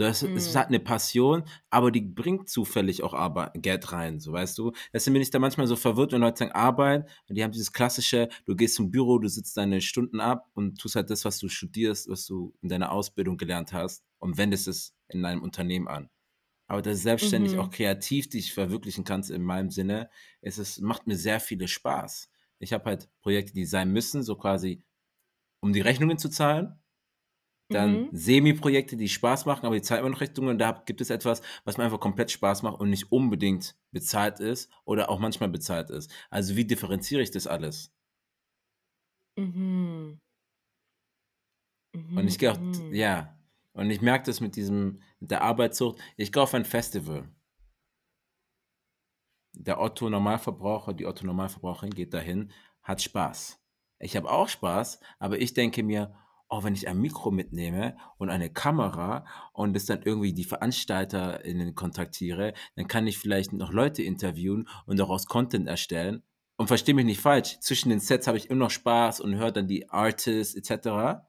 So, 0.00 0.06
es, 0.06 0.22
mhm. 0.22 0.34
es 0.34 0.56
hat 0.56 0.68
eine 0.68 0.80
Passion, 0.80 1.42
aber 1.68 1.90
die 1.90 2.00
bringt 2.00 2.48
zufällig 2.48 3.02
auch 3.02 3.12
Arbeit, 3.12 3.50
Geld 3.56 3.92
rein, 3.92 4.18
so 4.18 4.32
weißt 4.32 4.56
du. 4.56 4.72
Deswegen 4.94 5.12
bin 5.12 5.20
ich 5.20 5.28
da 5.28 5.38
manchmal 5.38 5.66
so 5.66 5.76
verwirrt, 5.76 6.12
wenn 6.12 6.22
Leute 6.22 6.38
sagen 6.38 6.52
Arbeit, 6.52 7.06
die 7.28 7.44
haben 7.44 7.52
dieses 7.52 7.70
klassische, 7.70 8.30
du 8.46 8.56
gehst 8.56 8.76
zum 8.76 8.90
Büro, 8.90 9.18
du 9.18 9.28
sitzt 9.28 9.58
deine 9.58 9.82
Stunden 9.82 10.18
ab 10.18 10.48
und 10.54 10.80
tust 10.80 10.96
halt 10.96 11.10
das, 11.10 11.26
was 11.26 11.38
du 11.38 11.50
studierst, 11.50 12.08
was 12.08 12.24
du 12.24 12.54
in 12.62 12.70
deiner 12.70 12.92
Ausbildung 12.92 13.36
gelernt 13.36 13.74
hast 13.74 14.02
und 14.20 14.38
wendest 14.38 14.68
es 14.68 14.96
in 15.08 15.22
deinem 15.22 15.42
Unternehmen 15.42 15.86
an. 15.86 16.08
Aber 16.66 16.80
dass 16.80 17.02
selbstständig 17.02 17.52
mhm. 17.52 17.60
auch 17.60 17.70
kreativ 17.70 18.30
dich 18.30 18.54
verwirklichen 18.54 19.04
kannst 19.04 19.30
in 19.30 19.42
meinem 19.42 19.68
Sinne, 19.68 20.08
ist 20.40 20.56
es 20.56 20.80
macht 20.80 21.08
mir 21.08 21.18
sehr 21.18 21.40
viele 21.40 21.68
Spaß. 21.68 22.30
Ich 22.58 22.72
habe 22.72 22.86
halt 22.86 23.10
Projekte, 23.20 23.52
die 23.52 23.66
sein 23.66 23.92
müssen, 23.92 24.22
so 24.22 24.34
quasi, 24.34 24.82
um 25.60 25.74
die 25.74 25.82
Rechnungen 25.82 26.16
zu 26.16 26.30
zahlen 26.30 26.79
dann 27.70 28.02
Mhm. 28.02 28.08
Semi-Projekte, 28.12 28.96
die 28.96 29.08
Spaß 29.08 29.46
machen, 29.46 29.64
aber 29.64 29.76
die 29.76 29.82
Zeit 29.82 30.00
immer 30.00 30.10
noch 30.10 30.20
Richtung 30.20 30.48
und 30.48 30.58
da 30.58 30.82
gibt 30.84 31.00
es 31.00 31.10
etwas, 31.10 31.40
was 31.64 31.78
mir 31.78 31.84
einfach 31.84 32.00
komplett 32.00 32.30
Spaß 32.30 32.62
macht 32.62 32.80
und 32.80 32.90
nicht 32.90 33.10
unbedingt 33.12 33.76
bezahlt 33.92 34.40
ist 34.40 34.70
oder 34.84 35.08
auch 35.08 35.18
manchmal 35.18 35.48
bezahlt 35.48 35.90
ist. 35.90 36.12
Also 36.30 36.56
wie 36.56 36.64
differenziere 36.64 37.22
ich 37.22 37.30
das 37.30 37.46
alles? 37.46 37.94
Mhm. 39.36 40.20
Und 41.92 42.26
ich 42.28 42.38
gehe 42.38 42.52
auch, 42.52 42.58
mhm. 42.58 42.92
ja, 42.92 43.38
und 43.72 43.90
ich 43.90 44.00
merke 44.00 44.26
das 44.26 44.40
mit 44.40 44.56
diesem, 44.56 45.00
mit 45.20 45.30
der 45.30 45.42
Arbeitssucht. 45.42 45.98
Ich 46.16 46.32
gehe 46.32 46.42
auf 46.42 46.54
ein 46.54 46.64
Festival. 46.64 47.28
Der 49.52 49.80
Otto 49.80 50.08
Normalverbraucher, 50.08 50.94
die 50.94 51.06
Otto 51.06 51.26
Normalverbraucherin 51.26 51.90
geht 51.90 52.14
dahin, 52.14 52.52
hat 52.82 53.02
Spaß. 53.02 53.60
Ich 53.98 54.16
habe 54.16 54.30
auch 54.30 54.48
Spaß, 54.48 55.00
aber 55.18 55.38
ich 55.38 55.54
denke 55.54 55.82
mir, 55.82 56.14
auch 56.50 56.64
wenn 56.64 56.74
ich 56.74 56.88
ein 56.88 57.00
Mikro 57.00 57.30
mitnehme 57.30 57.96
und 58.18 58.28
eine 58.28 58.50
Kamera 58.50 59.24
und 59.52 59.76
es 59.76 59.86
dann 59.86 60.02
irgendwie 60.02 60.32
die 60.32 60.44
VeranstalterInnen 60.44 61.74
kontaktiere, 61.74 62.54
dann 62.74 62.88
kann 62.88 63.06
ich 63.06 63.18
vielleicht 63.18 63.52
noch 63.52 63.72
Leute 63.72 64.02
interviewen 64.02 64.68
und 64.84 64.98
daraus 64.98 65.26
Content 65.26 65.68
erstellen. 65.68 66.22
Und 66.56 66.66
verstehe 66.66 66.94
mich 66.94 67.06
nicht 67.06 67.20
falsch, 67.20 67.58
zwischen 67.60 67.88
den 67.88 68.00
Sets 68.00 68.26
habe 68.26 68.36
ich 68.36 68.50
immer 68.50 68.64
noch 68.64 68.70
Spaß 68.70 69.20
und 69.20 69.36
höre 69.36 69.52
dann 69.52 69.68
die 69.68 69.88
Artists 69.88 70.54
etc. 70.54 71.22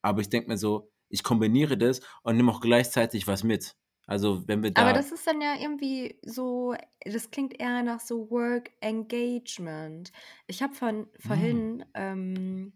Aber 0.00 0.20
ich 0.20 0.30
denke 0.30 0.48
mir 0.48 0.56
so, 0.56 0.90
ich 1.10 1.22
kombiniere 1.22 1.76
das 1.76 2.00
und 2.22 2.36
nehme 2.36 2.52
auch 2.52 2.60
gleichzeitig 2.60 3.26
was 3.26 3.42
mit. 3.42 3.76
Also 4.06 4.46
wenn 4.46 4.62
wir 4.62 4.70
da. 4.70 4.82
Aber 4.82 4.94
das 4.94 5.12
ist 5.12 5.26
dann 5.26 5.42
ja 5.42 5.56
irgendwie 5.60 6.18
so, 6.22 6.74
das 7.04 7.30
klingt 7.30 7.60
eher 7.60 7.82
nach 7.82 8.00
so 8.00 8.30
Work 8.30 8.70
Engagement. 8.80 10.12
Ich 10.46 10.62
habe 10.62 10.74
von 10.74 10.96
hm. 10.96 11.08
vorhin 11.18 11.84
ähm, 11.94 12.72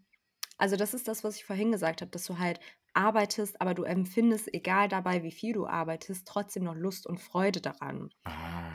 also 0.57 0.75
das 0.75 0.93
ist 0.93 1.07
das, 1.07 1.23
was 1.23 1.35
ich 1.35 1.45
vorhin 1.45 1.71
gesagt 1.71 2.01
habe, 2.01 2.11
dass 2.11 2.25
du 2.25 2.37
halt 2.37 2.59
arbeitest, 2.93 3.59
aber 3.59 3.73
du 3.73 3.83
empfindest, 3.83 4.53
egal 4.53 4.87
dabei, 4.87 5.23
wie 5.23 5.31
viel 5.31 5.53
du 5.53 5.65
arbeitest, 5.65 6.27
trotzdem 6.27 6.63
noch 6.63 6.75
Lust 6.75 7.07
und 7.07 7.19
Freude 7.19 7.59
daran. 7.59 8.09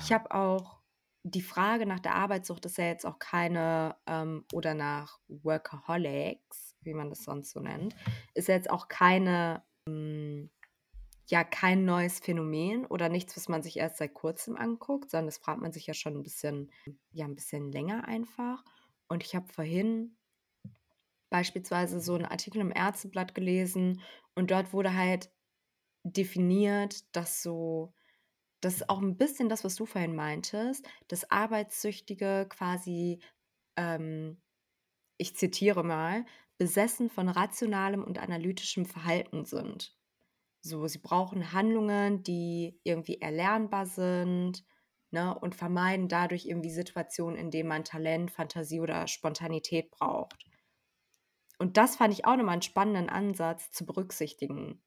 Ich 0.00 0.12
ah. 0.12 0.14
habe 0.14 0.34
auch 0.34 0.78
die 1.22 1.42
Frage 1.42 1.86
nach 1.86 2.00
der 2.00 2.14
Arbeitssucht 2.14 2.64
ist 2.66 2.78
ja 2.78 2.86
jetzt 2.86 3.06
auch 3.06 3.18
keine, 3.18 3.96
ähm, 4.06 4.44
oder 4.52 4.74
nach 4.74 5.18
Workaholics, 5.28 6.76
wie 6.82 6.94
man 6.94 7.10
das 7.10 7.24
sonst 7.24 7.50
so 7.50 7.60
nennt, 7.60 7.94
ist 8.34 8.48
ja 8.48 8.54
jetzt 8.54 8.70
auch 8.70 8.88
keine, 8.88 9.62
ähm, 9.88 10.50
ja, 11.26 11.44
kein 11.44 11.84
neues 11.84 12.20
Phänomen 12.20 12.86
oder 12.86 13.08
nichts, 13.08 13.36
was 13.36 13.48
man 13.48 13.62
sich 13.62 13.76
erst 13.76 13.98
seit 13.98 14.14
kurzem 14.14 14.56
anguckt, 14.56 15.10
sondern 15.10 15.26
das 15.26 15.38
fragt 15.38 15.60
man 15.60 15.72
sich 15.72 15.86
ja 15.86 15.94
schon 15.94 16.14
ein 16.14 16.22
bisschen, 16.22 16.70
ja, 17.10 17.26
ein 17.26 17.34
bisschen 17.34 17.70
länger 17.70 18.06
einfach. 18.06 18.64
Und 19.08 19.22
ich 19.22 19.34
habe 19.34 19.52
vorhin 19.52 20.16
beispielsweise 21.30 22.00
so 22.00 22.14
einen 22.14 22.24
Artikel 22.26 22.60
im 22.60 22.72
Ärzteblatt 22.74 23.34
gelesen 23.34 24.00
und 24.34 24.50
dort 24.50 24.72
wurde 24.72 24.94
halt 24.96 25.30
definiert, 26.04 27.14
dass 27.16 27.42
so 27.42 27.94
das 28.60 28.76
ist 28.76 28.90
auch 28.90 29.00
ein 29.02 29.16
bisschen 29.18 29.48
das, 29.48 29.64
was 29.64 29.76
du 29.76 29.86
vorhin 29.86 30.16
meintest, 30.16 30.88
dass 31.08 31.30
Arbeitssüchtige 31.30 32.46
quasi, 32.50 33.20
ähm, 33.76 34.42
ich 35.18 35.36
zitiere 35.36 35.84
mal, 35.84 36.24
besessen 36.58 37.10
von 37.10 37.28
rationalem 37.28 38.02
und 38.04 38.18
analytischem 38.18 38.86
Verhalten 38.86 39.44
sind. 39.44 39.96
So, 40.62 40.86
sie 40.88 40.98
brauchen 40.98 41.52
Handlungen, 41.52 42.22
die 42.22 42.80
irgendwie 42.84 43.20
erlernbar 43.20 43.86
sind, 43.86 44.64
ne, 45.10 45.38
und 45.38 45.54
vermeiden 45.56 46.08
dadurch 46.08 46.46
irgendwie 46.46 46.70
Situationen, 46.70 47.38
in 47.38 47.50
denen 47.50 47.68
man 47.68 47.84
Talent, 47.84 48.30
Fantasie 48.32 48.80
oder 48.80 49.06
Spontanität 49.08 49.90
braucht. 49.90 50.44
Und 51.58 51.76
das 51.76 51.96
fand 51.96 52.14
ich 52.14 52.24
auch 52.24 52.36
nochmal 52.36 52.54
einen 52.54 52.62
spannenden 52.62 53.08
Ansatz 53.08 53.72
zu 53.72 53.84
berücksichtigen. 53.84 54.80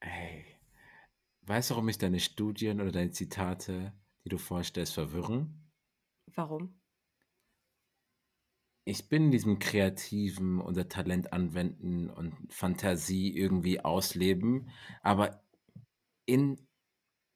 Ey, 0.00 0.44
weißt 1.42 1.70
du, 1.70 1.74
warum 1.74 1.86
mich 1.86 1.98
deine 1.98 2.20
Studien 2.20 2.80
oder 2.80 2.92
deine 2.92 3.12
Zitate, 3.12 3.92
die 4.24 4.28
du 4.28 4.38
vorstellst, 4.38 4.94
verwirren? 4.94 5.70
Warum? 6.34 6.80
Ich 8.84 9.08
bin 9.08 9.26
in 9.26 9.30
diesem 9.30 9.58
kreativen 9.58 10.60
unser 10.60 10.88
Talent 10.88 11.32
anwenden 11.32 12.08
und 12.10 12.34
Fantasie 12.52 13.36
irgendwie 13.36 13.80
ausleben, 13.80 14.70
aber 15.02 15.44
in 16.26 16.66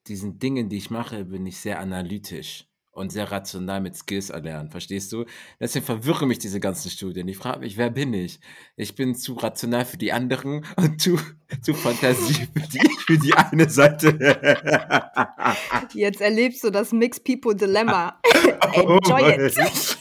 diesen 0.07 0.39
Dingen, 0.39 0.67
die 0.67 0.77
ich 0.77 0.89
mache, 0.89 1.25
bin 1.25 1.45
ich 1.45 1.59
sehr 1.59 1.79
analytisch 1.79 2.72
und 2.93 3.11
sehr 3.11 3.31
rational 3.31 3.81
mit 3.81 3.95
Skills 3.95 4.29
erlernen, 4.29 4.69
verstehst 4.69 5.11
du? 5.11 5.25
Deswegen 5.59 5.85
verwirren 5.85 6.27
mich 6.27 6.39
diese 6.39 6.59
ganzen 6.59 6.89
Studien. 6.89 7.27
Ich 7.27 7.37
frage 7.37 7.59
mich, 7.59 7.77
wer 7.77 7.89
bin 7.89 8.13
ich? 8.13 8.39
Ich 8.75 8.95
bin 8.95 9.15
zu 9.15 9.33
rational 9.33 9.85
für 9.85 9.97
die 9.97 10.13
anderen 10.13 10.65
und 10.77 11.01
zu, 11.01 11.19
zu 11.61 11.73
Fantasie 11.73 12.47
für 12.53 12.67
die, 12.67 12.89
für 13.05 13.17
die 13.17 13.33
eine 13.33 13.69
Seite. 13.69 14.17
Jetzt 15.93 16.21
erlebst 16.21 16.63
du 16.63 16.69
das 16.69 16.91
Mixed 16.91 17.23
People 17.23 17.55
Dilemma. 17.55 18.19
Enjoy 18.73 19.21
Oh 19.23 19.27
it. 19.27 19.97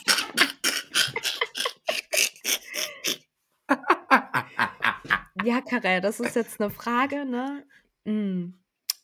Ja, 5.44 5.60
Karel, 5.60 6.00
das 6.00 6.20
ist 6.20 6.36
jetzt 6.36 6.60
eine 6.60 6.70
Frage, 6.70 7.24
ne? 7.24 7.64
Hm, 8.04 8.54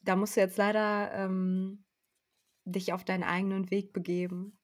da 0.02 0.14
musst 0.14 0.36
du 0.36 0.40
jetzt 0.40 0.56
leider, 0.56 1.10
ähm, 1.12 1.84
dich 2.70 2.92
auf 2.92 3.04
deinen 3.04 3.24
eigenen 3.24 3.70
Weg 3.70 3.92
begeben. 3.92 4.58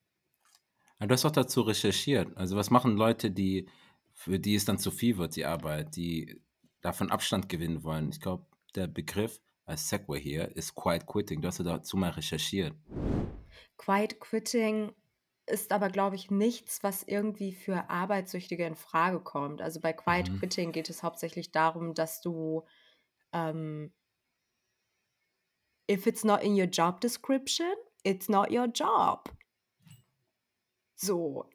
Aber 0.98 1.08
du 1.08 1.14
hast 1.14 1.24
doch 1.24 1.30
dazu 1.30 1.62
recherchiert. 1.62 2.36
Also 2.36 2.56
was 2.56 2.70
machen 2.70 2.96
Leute, 2.96 3.30
die 3.30 3.68
für 4.12 4.38
die 4.38 4.54
es 4.54 4.64
dann 4.64 4.78
zu 4.78 4.90
viel 4.90 5.18
wird, 5.18 5.36
die 5.36 5.44
Arbeit, 5.44 5.96
die 5.96 6.40
davon 6.80 7.10
Abstand 7.10 7.48
gewinnen 7.48 7.82
wollen? 7.82 8.10
Ich 8.10 8.20
glaube, 8.20 8.46
der 8.74 8.86
Begriff 8.86 9.40
als 9.66 9.88
Segway 9.88 10.20
hier 10.20 10.54
ist 10.56 10.74
Quiet 10.74 11.06
Quitting. 11.06 11.40
Du 11.40 11.48
hast 11.48 11.58
ja 11.58 11.64
dazu 11.64 11.96
mal 11.96 12.10
recherchiert. 12.10 12.74
Quiet 13.76 14.20
Quitting 14.20 14.92
ist 15.46 15.72
aber, 15.72 15.90
glaube 15.90 16.16
ich, 16.16 16.30
nichts, 16.30 16.82
was 16.82 17.02
irgendwie 17.02 17.52
für 17.52 17.90
Arbeitssüchtige 17.90 18.64
in 18.66 18.76
Frage 18.76 19.20
kommt. 19.20 19.60
Also 19.60 19.80
bei 19.80 19.92
Quiet 19.92 20.30
Mhm. 20.30 20.38
Quitting 20.38 20.72
geht 20.72 20.88
es 20.90 21.02
hauptsächlich 21.02 21.52
darum, 21.52 21.94
dass 21.94 22.20
du, 22.20 22.64
ähm 23.32 23.92
if 25.90 26.06
it's 26.06 26.24
not 26.24 26.42
in 26.42 26.54
your 26.54 26.66
job 26.66 27.00
description, 27.00 27.74
it's 28.04 28.28
not 28.28 28.50
your 28.52 28.66
job. 28.68 29.30
So. 30.96 31.50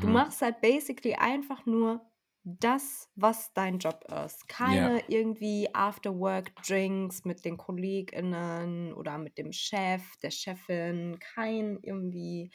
Du 0.00 0.06
Mhm. 0.06 0.08
machst 0.08 0.42
halt 0.42 0.60
basically 0.60 1.14
einfach 1.14 1.66
nur 1.66 2.10
das, 2.44 3.10
was 3.16 3.52
dein 3.54 3.78
Job 3.78 4.04
ist. 4.26 4.48
Keine 4.48 5.04
irgendwie 5.08 5.68
After-Work-Drinks 5.74 7.24
mit 7.24 7.44
den 7.44 7.56
KollegInnen 7.58 8.94
oder 8.94 9.18
mit 9.18 9.38
dem 9.38 9.52
Chef, 9.52 10.16
der 10.22 10.30
Chefin, 10.30 11.18
kein 11.20 11.78
irgendwie, 11.82 12.50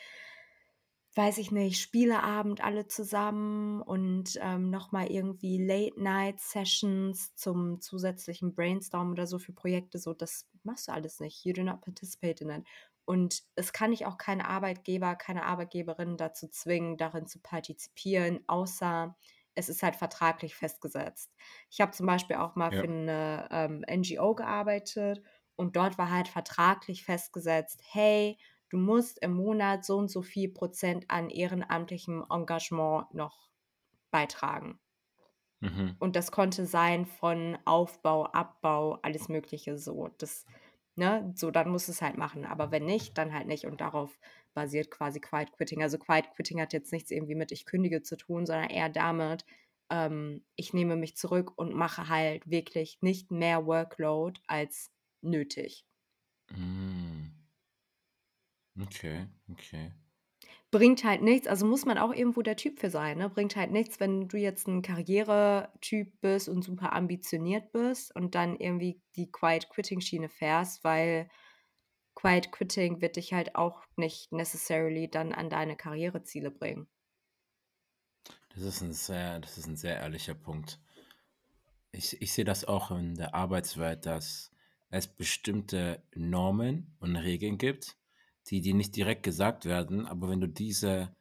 weiß 1.15 1.37
ich 1.37 1.51
nicht, 1.51 1.79
Spieleabend 1.79 2.63
alle 2.63 2.87
zusammen 2.87 3.81
und 3.81 4.37
ähm, 4.41 4.69
nochmal 4.71 5.11
irgendwie 5.11 5.63
Late-Night-Sessions 5.63 7.35
zum 7.35 7.81
zusätzlichen 7.81 8.55
Brainstorm 8.55 9.11
oder 9.11 9.27
so 9.27 9.37
für 9.37 9.53
Projekte. 9.53 9.99
So, 9.99 10.13
das 10.13 10.47
machst 10.63 10.87
du 10.87 10.91
alles 10.91 11.19
nicht. 11.19 11.45
You 11.45 11.53
do 11.53 11.63
not 11.63 11.81
participate 11.81 12.41
in 12.43 12.49
it. 12.49 12.63
Und 13.05 13.41
es 13.55 13.73
kann 13.73 13.91
dich 13.91 14.05
auch 14.05 14.17
kein 14.17 14.41
Arbeitgeber, 14.41 15.15
keine 15.15 15.45
Arbeitgeberin 15.45 16.17
dazu 16.17 16.47
zwingen, 16.47 16.97
darin 16.97 17.27
zu 17.27 17.41
partizipieren, 17.41 18.43
außer 18.47 19.15
es 19.55 19.69
ist 19.69 19.83
halt 19.83 19.95
vertraglich 19.95 20.55
festgesetzt. 20.55 21.31
Ich 21.69 21.81
habe 21.81 21.91
zum 21.91 22.05
Beispiel 22.07 22.37
auch 22.37 22.55
mal 22.55 22.71
Ja. 22.71 22.83
für 22.83 22.87
eine 22.87 23.47
ähm, 23.51 23.83
NGO 23.87 24.33
gearbeitet 24.35 25.21
und 25.55 25.75
dort 25.75 25.97
war 25.97 26.09
halt 26.09 26.27
vertraglich 26.27 27.03
festgesetzt, 27.05 27.81
hey, 27.91 28.37
du 28.69 28.77
musst 28.77 29.19
im 29.21 29.33
Monat 29.33 29.85
so 29.85 29.97
und 29.97 30.09
so 30.09 30.21
viel 30.23 30.49
Prozent 30.51 31.05
an 31.09 31.29
ehrenamtlichem 31.29 32.25
Engagement 32.31 33.13
noch 33.13 33.49
beitragen. 34.11 34.79
Mhm. 35.61 35.97
Und 35.99 36.15
das 36.15 36.31
konnte 36.31 36.65
sein 36.65 37.05
von 37.05 37.57
Aufbau, 37.65 38.25
Abbau, 38.25 38.99
alles 39.03 39.29
Mögliche 39.29 39.77
so. 39.77 40.09
Das, 40.17 40.45
ne, 40.95 41.31
so, 41.35 41.51
dann 41.51 41.69
musst 41.69 41.87
du 41.87 41.91
es 41.91 42.01
halt 42.01 42.17
machen. 42.17 42.45
Aber 42.45 42.71
wenn 42.71 42.85
nicht, 42.85 43.17
dann 43.17 43.33
halt 43.33 43.47
nicht. 43.47 43.65
Und 43.65 43.81
darauf 43.81 44.17
basiert 44.53 44.91
quasi 44.91 45.19
Quiet 45.19 45.51
Quitting. 45.53 45.81
Also 45.81 45.97
Quiet 45.97 46.31
Quitting 46.35 46.61
hat 46.61 46.73
jetzt 46.73 46.91
nichts 46.91 47.11
irgendwie 47.11 47.35
mit 47.35 47.51
ich 47.51 47.65
kündige 47.65 48.01
zu 48.01 48.17
tun, 48.17 48.45
sondern 48.45 48.69
eher 48.69 48.89
damit, 48.89 49.45
ähm, 49.89 50.43
ich 50.55 50.73
nehme 50.73 50.95
mich 50.95 51.15
zurück 51.17 51.51
und 51.57 51.73
mache 51.73 52.09
halt 52.09 52.49
wirklich 52.49 52.99
nicht 53.01 53.31
mehr 53.31 53.65
Workload 53.65 54.39
als 54.47 54.91
nötig. 55.21 55.85
Mm. 56.51 57.31
Okay, 58.81 59.27
okay. 59.51 59.91
Bringt 60.71 61.03
halt 61.03 61.21
nichts, 61.21 61.47
also 61.47 61.65
muss 61.65 61.85
man 61.85 61.97
auch 61.97 62.11
irgendwo 62.11 62.41
der 62.41 62.55
Typ 62.55 62.79
für 62.79 62.89
sein, 62.89 63.19
ne? 63.19 63.29
Bringt 63.29 63.55
halt 63.55 63.71
nichts, 63.71 63.99
wenn 63.99 64.27
du 64.27 64.37
jetzt 64.37 64.67
ein 64.67 64.81
Karrieretyp 64.81 66.19
bist 66.21 66.49
und 66.49 66.63
super 66.63 66.93
ambitioniert 66.93 67.71
bist 67.71 68.15
und 68.15 68.35
dann 68.35 68.55
irgendwie 68.55 68.99
die 69.15 69.31
Quiet 69.31 69.69
Quitting 69.69 70.01
Schiene 70.01 70.29
fährst, 70.29 70.83
weil 70.83 71.29
Quiet 72.15 72.51
Quitting 72.51 73.01
wird 73.01 73.15
dich 73.15 73.33
halt 73.33 73.55
auch 73.55 73.83
nicht 73.97 74.31
necessarily 74.31 75.09
dann 75.09 75.33
an 75.33 75.49
deine 75.49 75.75
Karriereziele 75.75 76.51
bringen. 76.51 76.87
Das 78.55 78.63
ist 78.63 78.81
ein 78.81 78.93
sehr, 78.93 79.39
das 79.39 79.57
ist 79.57 79.67
ein 79.67 79.75
sehr 79.75 79.97
ehrlicher 79.97 80.35
Punkt. 80.35 80.79
Ich, 81.91 82.21
ich 82.21 82.33
sehe 82.33 82.45
das 82.45 82.65
auch 82.65 82.91
in 82.91 83.15
der 83.15 83.35
Arbeitswelt, 83.35 84.05
dass 84.05 84.51
es 84.89 85.07
bestimmte 85.07 86.03
Normen 86.15 86.95
und 86.99 87.15
Regeln 87.15 87.57
gibt, 87.57 87.97
die 88.49 88.61
dir 88.61 88.73
nicht 88.75 88.95
direkt 88.95 89.23
gesagt 89.23 89.65
werden, 89.65 90.05
aber 90.05 90.29
wenn 90.29 90.41
du 90.41 90.47
diese 90.47 91.15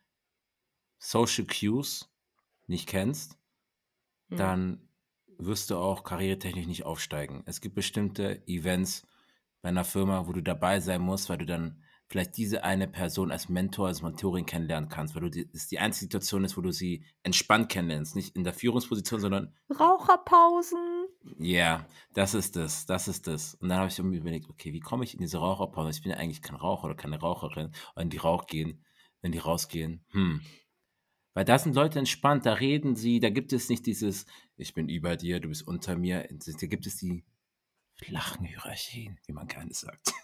Social 0.99 1.47
Cues 1.47 2.11
nicht 2.67 2.89
kennst, 2.89 3.39
Hm. 4.31 4.37
dann 4.37 4.89
wirst 5.39 5.71
du 5.71 5.77
auch 5.77 6.05
karrieretechnisch 6.05 6.67
nicht 6.67 6.85
aufsteigen. 6.85 7.43
Es 7.47 7.61
gibt 7.61 7.75
bestimmte 7.75 8.47
Events 8.47 9.07
bei 9.63 9.69
einer 9.71 9.85
Firma, 9.85 10.27
wo 10.27 10.33
du 10.33 10.43
dabei 10.43 10.81
sein 10.81 11.03
musst, 11.03 11.29
weil 11.29 11.39
du 11.39 11.47
dann 11.47 11.83
vielleicht 12.09 12.37
diese 12.37 12.65
eine 12.65 12.89
Person 12.89 13.31
als 13.33 13.49
Mentor, 13.49 13.89
als 13.89 14.03
Mentorin 14.03 14.47
kennenlernen 14.47 14.89
kannst, 14.91 15.15
weil 15.15 15.23
du 15.23 15.31
die, 15.31 15.49
es 15.53 15.69
die 15.69 15.79
einzige 15.79 16.05
Situation 16.07 16.45
ist, 16.45 16.57
wo 16.57 16.61
du 16.61 16.71
sie 16.73 17.05
entspannt 17.23 17.71
kennenlernst. 17.71 18.15
Nicht 18.17 18.37
in 18.37 18.45
der 18.45 18.53
Führungsposition, 18.55 19.21
sondern 19.21 19.57
Raucherpausen. 19.71 20.79
Ja, 21.39 21.87
das 22.15 22.35
ist 22.35 22.57
es, 22.57 22.87
das 22.87 23.09
ist 23.09 23.29
es. 23.29 23.55
Und 23.55 23.69
dann 23.69 23.79
habe 23.79 23.89
ich 23.89 24.03
mir 24.03 24.17
überlegt, 24.17 24.49
okay, 24.49 24.73
wie 24.73 24.81
komme 24.81 25.05
ich 25.05 25.15
in 25.15 25.21
diese 25.21 25.39
Raucherpause? 25.39 25.91
Ich 25.91 26.03
bin 26.03 26.11
ja 26.13 26.19
eigentlich 26.19 26.43
kein 26.43 26.57
Raucher 26.57 26.85
oder 26.85 26.95
keine 26.95 27.19
Raucherin. 27.19 27.67
Und 27.67 27.75
wenn 27.97 28.11
die 28.11 28.19
Rauch 28.19 28.47
gehen, 28.47 28.85
wenn 29.21 29.33
die 29.33 29.39
rausgehen, 29.39 30.05
hm. 30.11 30.41
Weil 31.35 31.45
da 31.45 31.59
sind 31.59 31.75
Leute 31.75 31.99
entspannt, 31.99 32.45
da 32.45 32.53
reden 32.55 32.95
sie, 32.95 33.19
da 33.19 33.31
gibt 33.31 33.53
es 33.53 33.69
nicht 33.69 33.87
dieses, 33.87 34.27
ich 34.57 34.75
bin 34.75 34.89
über 34.89 35.17
dir, 35.17 35.41
du 35.41 35.49
bist 35.49 35.67
unter 35.67 35.97
mir. 35.97 36.29
Da 36.29 36.67
gibt 36.67 36.87
es 36.87 36.97
die 36.97 37.25
flachen 37.95 38.45
Hierarchien, 38.45 39.19
wie 39.27 39.33
man 39.33 39.47
gerne 39.47 39.73
sagt. 39.73 40.13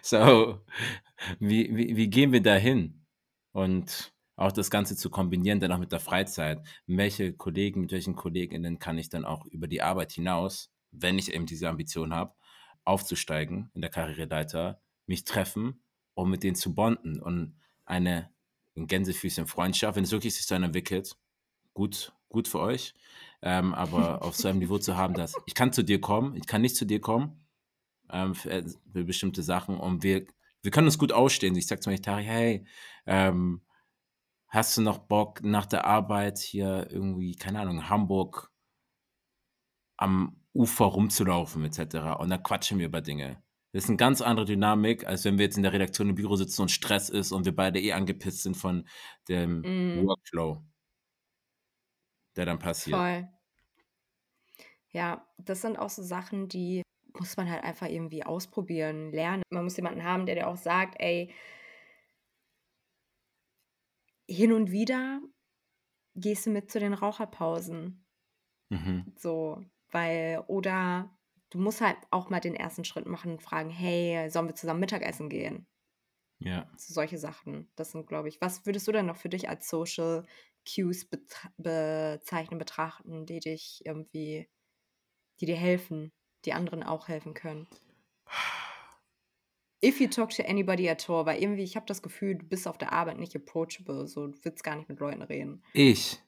So, 0.00 0.64
wie, 1.38 1.76
wie, 1.76 1.96
wie 1.96 2.08
gehen 2.08 2.32
wir 2.32 2.40
da 2.40 2.54
hin? 2.54 3.04
Und 3.52 4.14
auch 4.36 4.52
das 4.52 4.70
Ganze 4.70 4.96
zu 4.96 5.10
kombinieren, 5.10 5.60
dann 5.60 5.72
auch 5.72 5.78
mit 5.78 5.92
der 5.92 6.00
Freizeit. 6.00 6.62
Welche 6.86 7.32
Kollegen, 7.32 7.80
mit 7.82 7.92
welchen 7.92 8.14
Kolleginnen 8.14 8.78
kann 8.78 8.98
ich 8.98 9.08
dann 9.08 9.24
auch 9.24 9.46
über 9.46 9.66
die 9.66 9.82
Arbeit 9.82 10.12
hinaus, 10.12 10.70
wenn 10.90 11.18
ich 11.18 11.32
eben 11.32 11.46
diese 11.46 11.68
Ambition 11.68 12.14
habe, 12.14 12.34
aufzusteigen 12.84 13.70
in 13.74 13.80
der 13.80 13.90
Karriereleiter, 13.90 14.80
mich 15.06 15.24
treffen, 15.24 15.82
um 16.14 16.30
mit 16.30 16.42
denen 16.42 16.56
zu 16.56 16.74
bonden 16.74 17.20
und 17.20 17.58
eine 17.84 18.30
in 18.74 18.86
Gänsefüßchen 18.86 19.46
Freundschaft, 19.46 19.96
wenn 19.96 20.04
es 20.04 20.12
wirklich 20.12 20.34
sich 20.34 20.46
so 20.46 20.54
entwickelt, 20.54 21.16
gut, 21.72 22.12
gut 22.28 22.46
für 22.46 22.60
euch, 22.60 22.94
ähm, 23.42 23.74
aber 23.74 24.22
auf 24.22 24.36
so 24.36 24.48
einem 24.48 24.58
Niveau 24.58 24.78
zu 24.78 24.96
haben, 24.96 25.14
dass 25.14 25.34
ich 25.46 25.54
kann 25.54 25.72
zu 25.72 25.82
dir 25.82 26.00
kommen, 26.00 26.36
ich 26.36 26.46
kann 26.46 26.62
nicht 26.62 26.76
zu 26.76 26.84
dir 26.84 27.00
kommen, 27.00 27.46
ähm, 28.10 28.34
für, 28.34 28.64
für 28.92 29.04
bestimmte 29.04 29.42
Sachen 29.42 29.78
und 29.78 30.02
wir, 30.02 30.26
wir 30.62 30.70
können 30.70 30.86
uns 30.86 30.98
gut 30.98 31.12
ausstehen. 31.12 31.56
Ich 31.56 31.66
sag 31.66 31.82
zum 31.82 31.92
Beispiel, 31.92 32.04
Tari, 32.04 32.24
hey, 32.24 32.66
ähm, 33.06 33.62
hast 34.56 34.76
du 34.76 34.82
noch 34.82 34.98
Bock 34.98 35.42
nach 35.42 35.66
der 35.66 35.84
Arbeit 35.86 36.38
hier 36.38 36.88
irgendwie, 36.90 37.36
keine 37.36 37.60
Ahnung, 37.60 37.88
Hamburg 37.88 38.50
am 39.98 40.42
Ufer 40.54 40.86
rumzulaufen 40.86 41.64
etc. 41.64 42.18
Und 42.20 42.30
dann 42.30 42.42
quatschen 42.42 42.78
wir 42.78 42.86
über 42.86 43.00
Dinge. 43.02 43.42
Das 43.72 43.84
ist 43.84 43.90
eine 43.90 43.98
ganz 43.98 44.22
andere 44.22 44.46
Dynamik, 44.46 45.06
als 45.06 45.24
wenn 45.24 45.38
wir 45.38 45.44
jetzt 45.44 45.56
in 45.58 45.62
der 45.62 45.72
Redaktion 45.72 46.08
im 46.08 46.14
Büro 46.14 46.36
sitzen 46.36 46.62
und 46.62 46.70
Stress 46.70 47.10
ist 47.10 47.32
und 47.32 47.44
wir 47.44 47.54
beide 47.54 47.80
eh 47.80 47.92
angepisst 47.92 48.42
sind 48.42 48.56
von 48.56 48.88
dem 49.28 49.66
Mm, 49.66 50.06
Workflow, 50.06 50.62
der 52.36 52.46
dann 52.46 52.58
passiert. 52.58 52.96
voll. 52.96 53.28
Ja, 54.90 55.26
das 55.38 55.60
sind 55.62 55.78
auch 55.78 55.90
so 55.90 56.02
Sachen, 56.02 56.48
die 56.48 56.82
muss 57.18 57.36
man 57.36 57.50
halt 57.50 57.64
einfach 57.64 57.88
irgendwie 57.88 58.24
ausprobieren, 58.24 59.12
lernen. 59.12 59.42
Man 59.50 59.64
muss 59.64 59.76
jemanden 59.76 60.04
haben, 60.04 60.26
der 60.26 60.34
dir 60.36 60.48
auch 60.48 60.56
sagt, 60.56 60.96
ey, 60.98 61.30
hin 64.36 64.52
und 64.52 64.70
wieder 64.70 65.20
gehst 66.16 66.46
du 66.46 66.50
mit 66.50 66.70
zu 66.70 66.80
den 66.80 66.94
Raucherpausen. 66.94 68.06
Mhm. 68.70 69.16
So, 69.18 69.64
weil, 69.90 70.44
oder 70.48 71.18
du 71.50 71.58
musst 71.58 71.80
halt 71.80 71.96
auch 72.10 72.28
mal 72.30 72.40
den 72.40 72.54
ersten 72.54 72.84
Schritt 72.84 73.06
machen 73.06 73.32
und 73.32 73.42
fragen, 73.42 73.70
hey, 73.70 74.28
sollen 74.30 74.48
wir 74.48 74.54
zusammen 74.54 74.80
Mittagessen 74.80 75.28
gehen? 75.28 75.66
Ja. 76.40 76.68
So 76.76 76.92
solche 76.94 77.18
Sachen. 77.18 77.70
Das 77.76 77.92
sind, 77.92 78.06
glaube 78.06 78.28
ich, 78.28 78.40
was 78.40 78.66
würdest 78.66 78.86
du 78.86 78.92
denn 78.92 79.06
noch 79.06 79.16
für 79.16 79.28
dich 79.28 79.48
als 79.48 79.68
Social 79.68 80.26
Cues 80.68 81.08
bezeichnen, 81.56 82.58
betrachten, 82.58 83.24
die 83.26 83.40
dich 83.40 83.82
irgendwie, 83.84 84.48
die 85.40 85.46
dir 85.46 85.56
helfen, 85.56 86.12
die 86.44 86.54
anderen 86.54 86.82
auch 86.82 87.08
helfen 87.08 87.34
können? 87.34 87.68
If 89.86 90.00
you 90.00 90.08
talk 90.08 90.30
to 90.30 90.42
anybody 90.42 90.88
at 90.90 91.08
all, 91.08 91.26
weil 91.26 91.40
irgendwie 91.40 91.62
ich 91.62 91.76
habe 91.76 91.86
das 91.86 92.02
Gefühl, 92.02 92.34
du 92.34 92.44
bist 92.44 92.66
auf 92.66 92.76
der 92.76 92.92
Arbeit 92.92 93.18
nicht 93.18 93.36
approachable, 93.36 94.08
so, 94.08 94.26
du 94.26 94.36
willst 94.42 94.64
gar 94.64 94.74
nicht 94.74 94.88
mit 94.88 94.98
Leuten 94.98 95.22
reden. 95.22 95.62
Ich? 95.74 96.20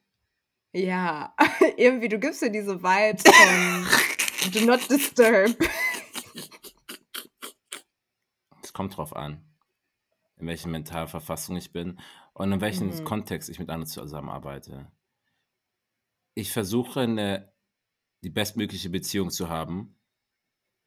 Ja, 0.72 1.34
irgendwie, 1.76 2.08
du 2.08 2.18
gibst 2.20 2.40
dir 2.42 2.50
diese 2.50 2.80
Vibes 2.82 3.24
von 3.24 4.52
Do 4.52 4.60
not 4.64 4.88
disturb. 4.88 5.56
Es 8.62 8.72
kommt 8.72 8.96
drauf 8.96 9.16
an, 9.16 9.44
in 10.36 10.46
welcher 10.46 10.68
Mentalverfassung 10.68 11.56
ich 11.56 11.72
bin 11.72 11.98
und 12.34 12.52
in 12.52 12.60
welchem 12.60 12.88
Mhm. 12.88 13.04
Kontext 13.04 13.48
ich 13.48 13.58
mit 13.58 13.70
anderen 13.70 13.88
zusammenarbeite. 13.88 14.92
Ich 16.34 16.52
versuche, 16.52 17.08
'ne 17.08 17.52
die 18.22 18.30
bestmögliche 18.30 18.90
Beziehung 18.90 19.30
zu 19.30 19.48
haben 19.48 19.97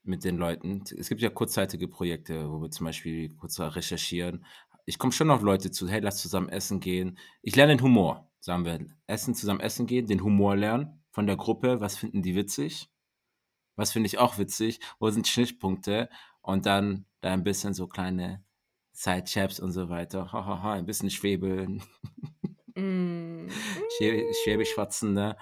mit 0.03 0.23
den 0.23 0.37
Leuten. 0.37 0.83
Es 0.97 1.09
gibt 1.09 1.21
ja 1.21 1.29
kurzzeitige 1.29 1.87
Projekte, 1.87 2.49
wo 2.51 2.61
wir 2.61 2.71
zum 2.71 2.85
Beispiel 2.85 3.29
kurz 3.35 3.59
recherchieren. 3.59 4.45
Ich 4.85 4.97
komme 4.99 5.13
schon 5.13 5.29
auf 5.31 5.41
Leute 5.41 5.71
zu: 5.71 5.87
„Hey, 5.87 5.99
lass 6.01 6.17
zusammen 6.21 6.49
essen 6.49 6.79
gehen.“ 6.79 7.17
Ich 7.41 7.55
lerne 7.55 7.75
den 7.77 7.83
Humor, 7.83 8.31
sagen 8.39 8.65
wir. 8.65 8.79
Essen 9.07 9.35
zusammen 9.35 9.59
essen 9.59 9.85
gehen, 9.87 10.07
den 10.07 10.23
Humor 10.23 10.55
lernen 10.55 11.03
von 11.11 11.27
der 11.27 11.37
Gruppe. 11.37 11.81
Was 11.81 11.97
finden 11.97 12.21
die 12.23 12.35
witzig? 12.35 12.89
Was 13.77 13.91
finde 13.93 14.07
ich 14.07 14.17
auch 14.19 14.37
witzig? 14.37 14.79
Wo 14.99 15.09
sind 15.11 15.27
Schnittpunkte? 15.27 16.09
Und 16.41 16.65
dann 16.65 17.05
da 17.21 17.33
'n 17.33 17.43
bisschen 17.43 17.73
so 17.73 17.87
kleine 17.87 18.43
Side-Chaps 18.93 19.59
und 19.59 19.71
so 19.73 19.89
weiter. 19.89 20.31
Ha, 20.33 20.45
ha, 20.45 20.63
ha, 20.63 20.73
ein 20.73 20.85
bisschen 20.85 21.09
schwäbeln. 21.11 21.83
Mm. 22.75 23.47
Schwä 23.89 24.33
Schwäbisch 24.33 24.71
schwatzen, 24.71 25.13
ne? 25.13 25.35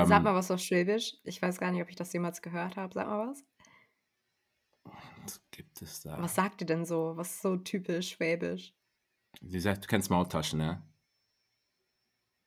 Sag 0.00 0.22
Ähm 0.22 0.24
mal 0.24 0.34
was 0.34 0.50
auf 0.50 0.60
Schwäbisch. 0.60 1.14
Ich 1.24 1.40
weiß 1.42 1.58
gar 1.58 1.70
nicht, 1.72 1.82
ob 1.82 1.88
ich 1.90 1.96
das 1.96 2.12
jemals 2.12 2.42
gehört 2.42 2.76
habe. 2.76 2.92
Sag 2.94 3.06
mal 3.06 3.28
was. 3.30 3.44
Was 5.28 5.50
gibt 5.50 5.82
es 5.82 6.04
Was 6.06 6.16
da? 6.16 6.28
sagt 6.28 6.60
ihr 6.62 6.66
denn 6.66 6.84
so? 6.86 7.16
Was 7.16 7.30
ist 7.34 7.42
so 7.42 7.56
typisch 7.56 8.10
schwäbisch? 8.10 8.74
Wie 9.40 9.52
gesagt, 9.52 9.84
du 9.84 9.88
kennst 9.88 10.10
Maultaschen, 10.10 10.58
ne? 10.58 10.82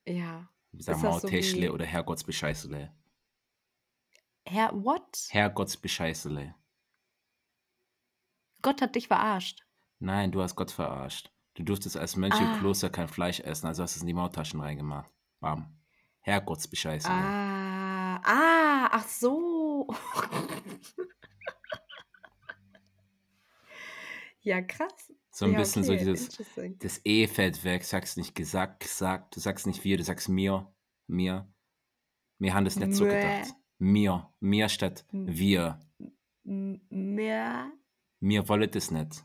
Ja. 0.08 0.50
Das 0.72 1.00
so 1.00 1.08
Maultäschle 1.08 1.62
wie 1.64 1.70
oder 1.70 1.86
Herrgottsbescheißele. 1.86 2.92
Herr 4.46 4.72
what? 4.84 5.28
Herrgottsbescheißele. 5.30 6.56
Gott 8.62 8.82
hat 8.82 8.96
dich 8.96 9.08
verarscht. 9.08 9.64
Nein, 10.00 10.32
du 10.32 10.42
hast 10.42 10.56
Gott 10.56 10.72
verarscht. 10.72 11.32
Du 11.54 11.64
durftest 11.64 11.98
als 11.98 12.16
Mönch 12.16 12.40
im 12.40 12.48
Ah. 12.48 12.58
Kloster 12.60 12.90
kein 12.90 13.08
Fleisch 13.08 13.40
essen, 13.42 13.68
also 13.68 13.84
hast 13.84 13.96
du's 13.96 14.02
in 14.02 14.08
die 14.08 14.14
Maultaschen 14.14 14.60
reingemacht. 14.62 15.12
Bam. 15.40 15.78
Herrgottsbescheißele. 16.22 17.14
Ah, 17.14 18.16
ah, 18.24 18.90
ach 18.92 19.08
so. 19.08 19.88
Ja, 24.44 24.62
krass. 24.62 25.14
So 25.32 25.46
'n 25.46 25.54
Ja, 25.54 25.60
bisschen 25.60 25.84
so 25.84 25.94
okay, 25.94 26.00
dieses 26.04 26.30
interesting. 26.30 26.80
das 26.80 27.02
E 27.06 27.28
fällt 27.28 27.64
weg. 27.64 27.84
Sagst 27.84 28.18
nicht 28.18 28.36
gesagt, 28.36 28.82
gesagt. 28.82 29.36
Du 29.36 29.40
sagst 29.40 29.68
nicht 29.68 29.84
wir, 29.84 29.98
du 29.98 30.04
sagst 30.04 30.30
mir, 30.30 30.74
mir. 31.08 31.48
Wir 32.40 32.54
haben 32.54 32.66
das 32.66 32.76
nicht 32.78 32.94
so 32.94 33.06
Mö. 33.06 33.12
gedacht. 33.12 33.54
Mir, 33.78 34.34
mir 34.40 34.70
statt 34.70 35.06
wir. 35.12 35.80
M 36.44 36.82
mehr? 36.90 37.72
Mir 38.20 38.48
wollet 38.50 38.76
es 38.76 38.92
nicht. 38.92 39.24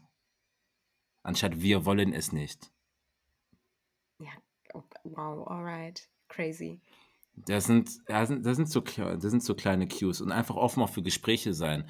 Anstatt 1.23 1.61
wir 1.61 1.85
wollen 1.87 2.13
es 2.13 2.33
nicht. 2.33 2.71
Ja, 4.21 4.31
oh, 4.75 4.83
wow, 5.05 5.47
alright, 5.49 6.09
crazy. 6.29 6.81
Das 7.35 7.65
sind 7.65 7.91
ja, 8.09 8.25
sind 8.25 8.47
das 8.47 8.57
sind 8.57 8.71
so 8.71 8.81
das 8.81 9.31
sind 9.31 9.43
so 9.43 9.55
kleine 9.55 9.89
Cues 9.89 10.21
und 10.21 10.33
einfach 10.33 10.57
offen 10.57 10.83
auch 10.83 10.89
für 10.91 11.03
Gespräche 11.03 11.53
sein. 11.53 11.89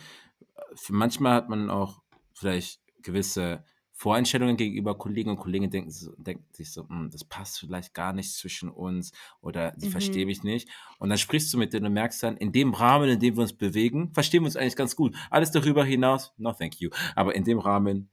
Manchmal 0.89 1.35
hat 1.35 1.49
man 1.49 1.71
auch 1.71 2.03
vielleicht 2.35 2.81
gewisse 3.07 3.65
Voreinstellungen 3.93 4.59
gegenüber 4.59 4.99
Kollegen 4.99 5.31
und 5.31 5.39
Kollegen 5.39 5.71
denken 5.71 5.91
denken 6.19 6.45
sich 6.53 6.71
so: 6.73 6.87
„Hm, 6.89 7.09
das 7.11 7.25
passt 7.25 7.59
vielleicht 7.61 7.95
gar 7.95 8.13
nicht 8.13 8.35
zwischen 8.35 8.69
uns“ 8.69 9.13
oder 9.41 9.73
„die 9.73 9.87
verstehen 9.87 10.25
Mhm. 10.25 10.27
mich 10.27 10.43
nicht.“ 10.45 10.69
Und 10.99 11.09
dann 11.09 11.17
sprichst 11.19 11.53
du 11.55 11.59
mit 11.59 11.73
denen 11.73 11.87
und 11.87 11.95
merkst 11.95 12.23
dann, 12.23 12.37
in 12.37 12.53
dem 12.53 12.75
Rahmen, 12.75 13.09
in 13.09 13.21
dem 13.21 13.37
wir 13.37 13.43
uns 13.43 13.55
bewegen, 13.55 14.13
verstehen 14.13 14.43
wir 14.43 14.47
uns 14.47 14.57
eigentlich 14.57 14.77
ganz 14.77 14.97
gut. 14.97 15.17
Alles 15.31 15.51
darüber 15.51 15.85
hinaus, 15.85 16.35
no 16.37 16.53
thank 16.53 16.79
you. 16.81 16.91
Aber 17.15 17.35
in 17.35 17.45
dem 17.45 17.59
Rahmen, 17.59 18.11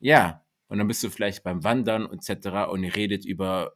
ja. 0.00 0.44
Und 0.68 0.78
dann 0.78 0.88
bist 0.88 1.02
du 1.04 1.10
vielleicht 1.10 1.44
beim 1.44 1.64
Wandern 1.64 2.08
et 2.12 2.22
cetera 2.24 2.64
und 2.64 2.84
ihr 2.84 2.94
redet 2.96 3.24
über 3.26 3.74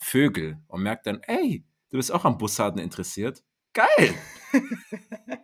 Vögel 0.00 0.62
und 0.68 0.82
merkt 0.82 1.06
dann: 1.06 1.20
„Ey, 1.22 1.64
du 1.90 1.98
bist 1.98 2.12
auch 2.12 2.24
am 2.24 2.38
Bussarden 2.38 2.80
interessiert? 2.80 3.44
Geil!“ 3.74 4.14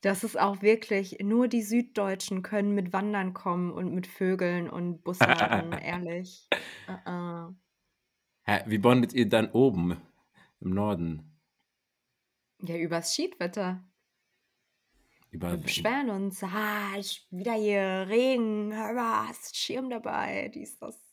Das 0.00 0.22
ist 0.24 0.38
auch 0.38 0.62
wirklich 0.62 1.18
nur 1.22 1.48
die 1.48 1.62
Süddeutschen 1.62 2.42
können 2.42 2.74
mit 2.74 2.92
Wandern 2.92 3.34
kommen 3.34 3.72
und 3.72 3.92
mit 3.94 4.06
Vögeln 4.06 4.70
und 4.70 5.02
Bussarden, 5.02 5.76
ehrlich. 5.78 6.52
Äh-äh. 6.86 7.48
Hä, 8.42 8.64
wie 8.66 8.78
bondet 8.78 9.12
ihr 9.12 9.28
dann 9.28 9.52
oben 9.52 9.96
im 10.60 10.70
Norden? 10.70 11.38
Ja, 12.62 12.76
übers 12.76 13.14
Schiedwetter. 13.16 13.84
Über 15.30 15.50
Wir 15.50 15.58
beschweren 15.58 16.10
uns: 16.10 16.42
„Ah, 16.44 16.94
wieder 17.30 17.54
hier 17.54 18.06
Regen. 18.08 18.72
Hast 18.76 19.56
Schirm 19.56 19.90
dabei?“ 19.90 20.48
Dies, 20.54 20.78
das. 20.78 21.07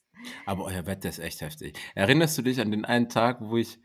Aber 0.46 0.66
euer 0.66 0.86
Wetter 0.86 1.10
ist 1.10 1.20
echt 1.20 1.42
heftig. 1.42 1.78
Erinnerst 1.96 2.38
du 2.38 2.42
dich 2.42 2.60
an 2.60 2.72
den 2.72 2.86
einen 2.86 3.10
Tag, 3.10 3.42
wo 3.42 3.58
ich 3.58 3.80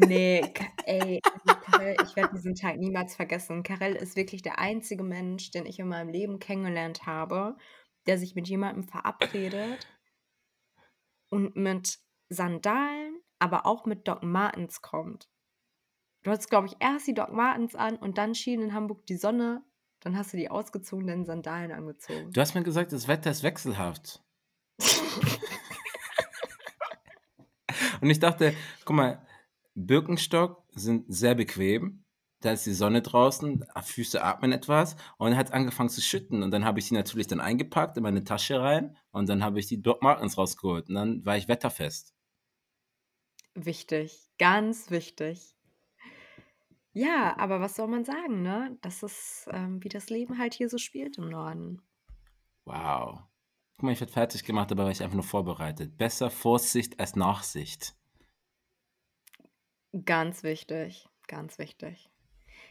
Äh, 0.00 0.06
ne, 0.06 0.52
Ka 0.52 0.64
ey, 0.84 1.20
also 1.24 1.60
Karel, 1.60 1.96
ich 2.04 2.16
werde 2.16 2.34
diesen 2.34 2.54
Tag 2.54 2.76
niemals 2.78 3.16
vergessen. 3.16 3.62
Karel 3.62 3.94
ist 3.94 4.16
wirklich 4.16 4.42
der 4.42 4.58
einzige 4.58 5.02
Mensch, 5.02 5.50
den 5.50 5.66
ich 5.66 5.78
in 5.78 5.88
meinem 5.88 6.08
Leben 6.08 6.38
kennengelernt 6.38 7.06
habe, 7.06 7.56
der 8.06 8.18
sich 8.18 8.34
mit 8.34 8.48
jemandem 8.48 8.84
verabredet 8.84 9.86
und 11.30 11.56
mit 11.56 11.98
Sandalen, 12.28 13.20
aber 13.38 13.66
auch 13.66 13.86
mit 13.86 14.06
Doc 14.08 14.22
Martens 14.22 14.82
kommt. 14.82 15.28
Du 16.22 16.30
hattest, 16.30 16.50
glaube 16.50 16.66
ich, 16.66 16.76
erst 16.80 17.06
die 17.06 17.14
Doc 17.14 17.32
Martens 17.32 17.74
an 17.74 17.96
und 17.96 18.18
dann 18.18 18.34
schien 18.34 18.60
in 18.60 18.74
Hamburg 18.74 19.06
die 19.06 19.16
Sonne. 19.16 19.62
Dann 20.00 20.16
hast 20.16 20.32
du 20.32 20.36
die 20.36 20.50
ausgezogenen 20.50 21.24
Sandalen 21.24 21.72
angezogen. 21.72 22.30
Du 22.30 22.40
hast 22.40 22.54
mir 22.54 22.62
gesagt, 22.62 22.92
das 22.92 23.08
Wetter 23.08 23.30
ist 23.30 23.42
wechselhaft. 23.42 24.22
Und 28.00 28.10
ich 28.10 28.18
dachte: 28.18 28.54
„Guck 28.84 28.96
mal, 28.96 29.26
Birkenstock 29.74 30.64
sind 30.74 31.04
sehr 31.08 31.34
bequem. 31.34 32.04
Da 32.40 32.52
ist 32.52 32.66
die 32.66 32.72
Sonne 32.72 33.02
draußen, 33.02 33.64
Füße 33.82 34.22
atmen 34.22 34.52
etwas.“ 34.52 34.96
Und 35.18 35.36
hat's 35.36 35.50
angefangen 35.50 35.88
zu 35.88 36.00
schütten 36.00 36.42
und 36.42 36.50
dann 36.52 36.64
habe 36.64 36.78
ich 36.78 36.88
die 36.88 36.94
natürlich 36.94 37.26
dann 37.26 37.40
eingepackt 37.40 37.96
in 37.96 38.02
meine 38.04 38.24
Tasche 38.24 38.60
rein 38.60 38.96
und 39.10 39.28
dann 39.28 39.42
habe 39.44 39.58
ich 39.58 39.66
die 39.66 39.82
Doc 39.82 40.02
Martens 40.02 40.38
rausgeholt 40.38 40.88
und 40.88 40.94
dann 40.94 41.24
war 41.26 41.36
ich 41.36 41.48
wetterfest. 41.48 42.14
Wichtig, 43.56 44.30
ganz 44.38 44.90
wichtig. 44.90 45.54
Ja, 46.92 47.34
aber 47.38 47.60
was 47.60 47.76
soll 47.76 47.88
man 47.88 48.04
sagen, 48.04 48.42
ne? 48.42 48.76
Das 48.82 49.02
ist, 49.02 49.48
ähm, 49.52 49.82
wie 49.82 49.88
das 49.88 50.10
Leben 50.10 50.36
halt 50.38 50.52
hier 50.54 50.68
so 50.68 50.76
spielt 50.78 51.16
im 51.16 51.28
Norden. 51.30 51.80
Wow. 52.66 53.26
Guck 53.78 53.84
mal, 53.84 53.92
ich 53.92 54.00
werde 54.00 54.12
fertig 54.12 54.42
gemacht, 54.42 54.72
dabei 54.72 54.82
war 54.82 54.90
ich 54.90 55.04
einfach 55.04 55.14
nur 55.14 55.22
vorbereitet. 55.22 55.96
Besser 55.96 56.30
Vorsicht 56.30 56.98
als 56.98 57.14
Nachsicht. 57.14 57.94
Ganz 60.04 60.42
wichtig, 60.42 61.08
ganz 61.28 61.60
wichtig. 61.60 62.10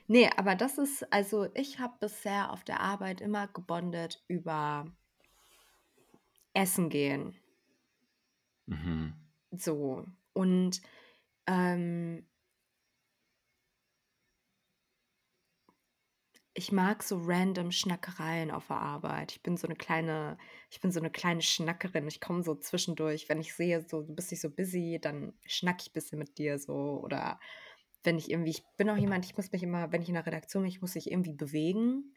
Ne, 0.08 0.30
aber 0.38 0.56
das 0.56 0.78
ist 0.78 1.12
also, 1.13 1.48
ich 1.54 1.80
habe 1.80 1.93
bisher 2.02 2.52
auf 2.52 2.65
der 2.65 2.82
Arbeit 2.82 3.22
immer 3.22 3.48
gebondet 3.48 4.22
über 4.28 4.86
Essen 6.54 6.89
gehen. 6.89 7.39
Mhm. 8.65 9.13
So. 9.52 10.04
Und, 10.34 10.82
ähm 11.46 12.28
ich 16.58 16.72
mag 16.72 17.04
so 17.04 17.17
random 17.22 17.72
Schnackereien 17.72 18.50
auf 18.52 18.67
der 18.67 18.78
Arbeit. 18.78 19.32
Ich 19.34 19.43
bin 19.43 19.58
so 19.58 19.67
'ne 19.67 19.76
kleine 19.76 20.38
ich 20.72 20.82
bin 20.82 20.91
so 20.91 21.00
'ne 21.00 21.12
kleine 21.12 21.41
Schnackerin. 21.43 22.08
Ich 22.08 22.20
komme 22.20 22.43
so 22.43 22.56
zwischendurch, 22.56 23.30
wenn 23.30 23.39
ich 23.39 23.54
sehe, 23.54 23.86
so, 23.88 24.02
du 24.02 24.15
bist 24.15 24.32
nicht 24.32 24.41
so 24.41 24.50
busy, 24.50 25.00
dann 25.02 25.34
schnacke 25.46 25.84
ich 25.84 25.93
bisschen 25.93 26.20
mit 26.20 26.38
dir 26.39 26.58
so 26.60 26.74
oder 27.04 27.39
wenn 28.04 28.17
ich 28.17 28.32
irgendwie 28.32 28.52
ich 28.52 28.63
bin 28.78 28.89
auch 28.89 28.98
jemand, 28.98 29.26
ich 29.26 29.38
muss 29.38 29.52
mich 29.52 29.63
immer 29.63 29.91
wenn 29.91 30.02
ich 30.02 30.08
in 30.10 30.15
der 30.15 30.26
Redaktion 30.26 30.63
bin, 30.63 30.72
ich 30.72 30.82
muss 30.82 30.96
mich 30.96 31.12
irgendwie 31.12 31.34
bewegen. 31.34 32.13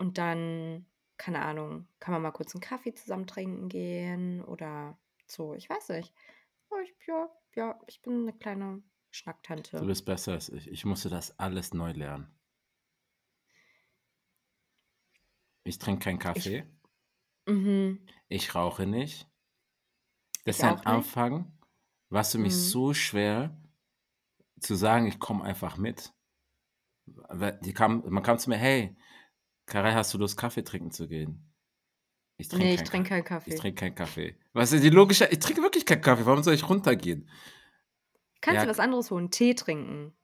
Und 0.00 0.18
dann, 0.18 0.86
keine 1.16 1.42
Ahnung, 1.42 1.88
kann 2.00 2.12
man 2.12 2.22
mal 2.22 2.30
kurz 2.32 2.54
'n 2.54 2.60
Kaffee 2.60 2.92
zusammen 2.94 3.26
trinken 3.26 3.68
gehen 3.68 4.42
oder 4.44 4.98
so, 5.26 5.54
ich 5.54 5.68
weiß 5.70 5.88
nicht. 5.90 6.12
Ich 6.84 7.06
ja, 7.06 7.30
ja, 7.56 7.78
ich 7.86 8.02
bin 8.02 8.24
'ne 8.24 8.32
kleine 8.34 8.82
Du 9.78 9.84
Schnacktante. 9.84 9.86
bist 9.86 10.06
besser 10.06 10.32
als 10.32 10.48
ich. 10.48 10.68
Ich 10.70 10.84
musste 10.86 11.10
das 11.10 11.38
alles 11.38 11.74
neu 11.74 11.92
lernen. 11.92 12.35
Ich 15.66 15.78
trinke 15.78 16.04
keinen 16.04 16.20
Ich 16.34 16.54
Kaffee. 16.54 16.64
Mhm. 17.48 18.00
Ich 18.30 18.54
rauche 18.54 18.86
nicht. 18.86 19.28
Das 20.46 20.56
Ich 20.58 20.62
ist 20.62 20.86
nicht. 20.86 20.86
Anfang 20.86 21.52
war's 22.08 22.32
für 22.32 22.38
mich 22.38 22.56
Mhm. 22.56 22.56
so 22.56 22.94
schwer 22.94 23.60
zu 24.60 24.74
sagen: 24.74 25.06
„Ich 25.06 25.18
komme 25.18 25.44
einfach 25.44 25.76
mit.“ 25.78 26.12
Weil 27.06 27.58
die 27.62 27.72
kam 27.72 28.02
man 28.08 28.22
kam 28.22 28.38
zu 28.38 28.50
mir: 28.50 28.56
„Hey, 28.56 28.96
Karel, 29.66 29.94
hast 29.94 30.14
du 30.14 30.18
Lust, 30.18 30.38
Kaffee 30.38 30.64
trinken 30.64 30.90
zu 30.92 31.08
gehen?“ 31.08 31.52
Ich 32.38 32.48
trinke 32.48 32.58
Ne, 32.58 32.74
ich 32.74 32.82
keinen 32.82 32.84
trinke 32.84 33.08
keinen 33.10 33.24
Kaffee. 33.24 33.46
Ich 33.46 33.54
trinke 33.56 33.80
keinen 33.80 33.94
Kaffee. 33.96 34.38
Was 34.54 34.72
ist 34.72 34.84
die 34.84 34.90
logische 34.90 35.26
ich 35.30 35.40
trinke 35.40 35.62
wirklich 35.62 35.86
keinen 35.86 36.02
Kaffee, 36.02 36.26
warum 36.26 36.42
soll 36.44 36.54
ich 36.54 36.68
runtergehen? 36.68 37.28
Kannst 38.42 38.62
Ja, 38.62 38.64
du 38.64 38.68
was 38.68 38.78
anderes 38.80 39.10
holen? 39.10 39.30
Tee 39.30 39.54
trinken. 39.54 40.16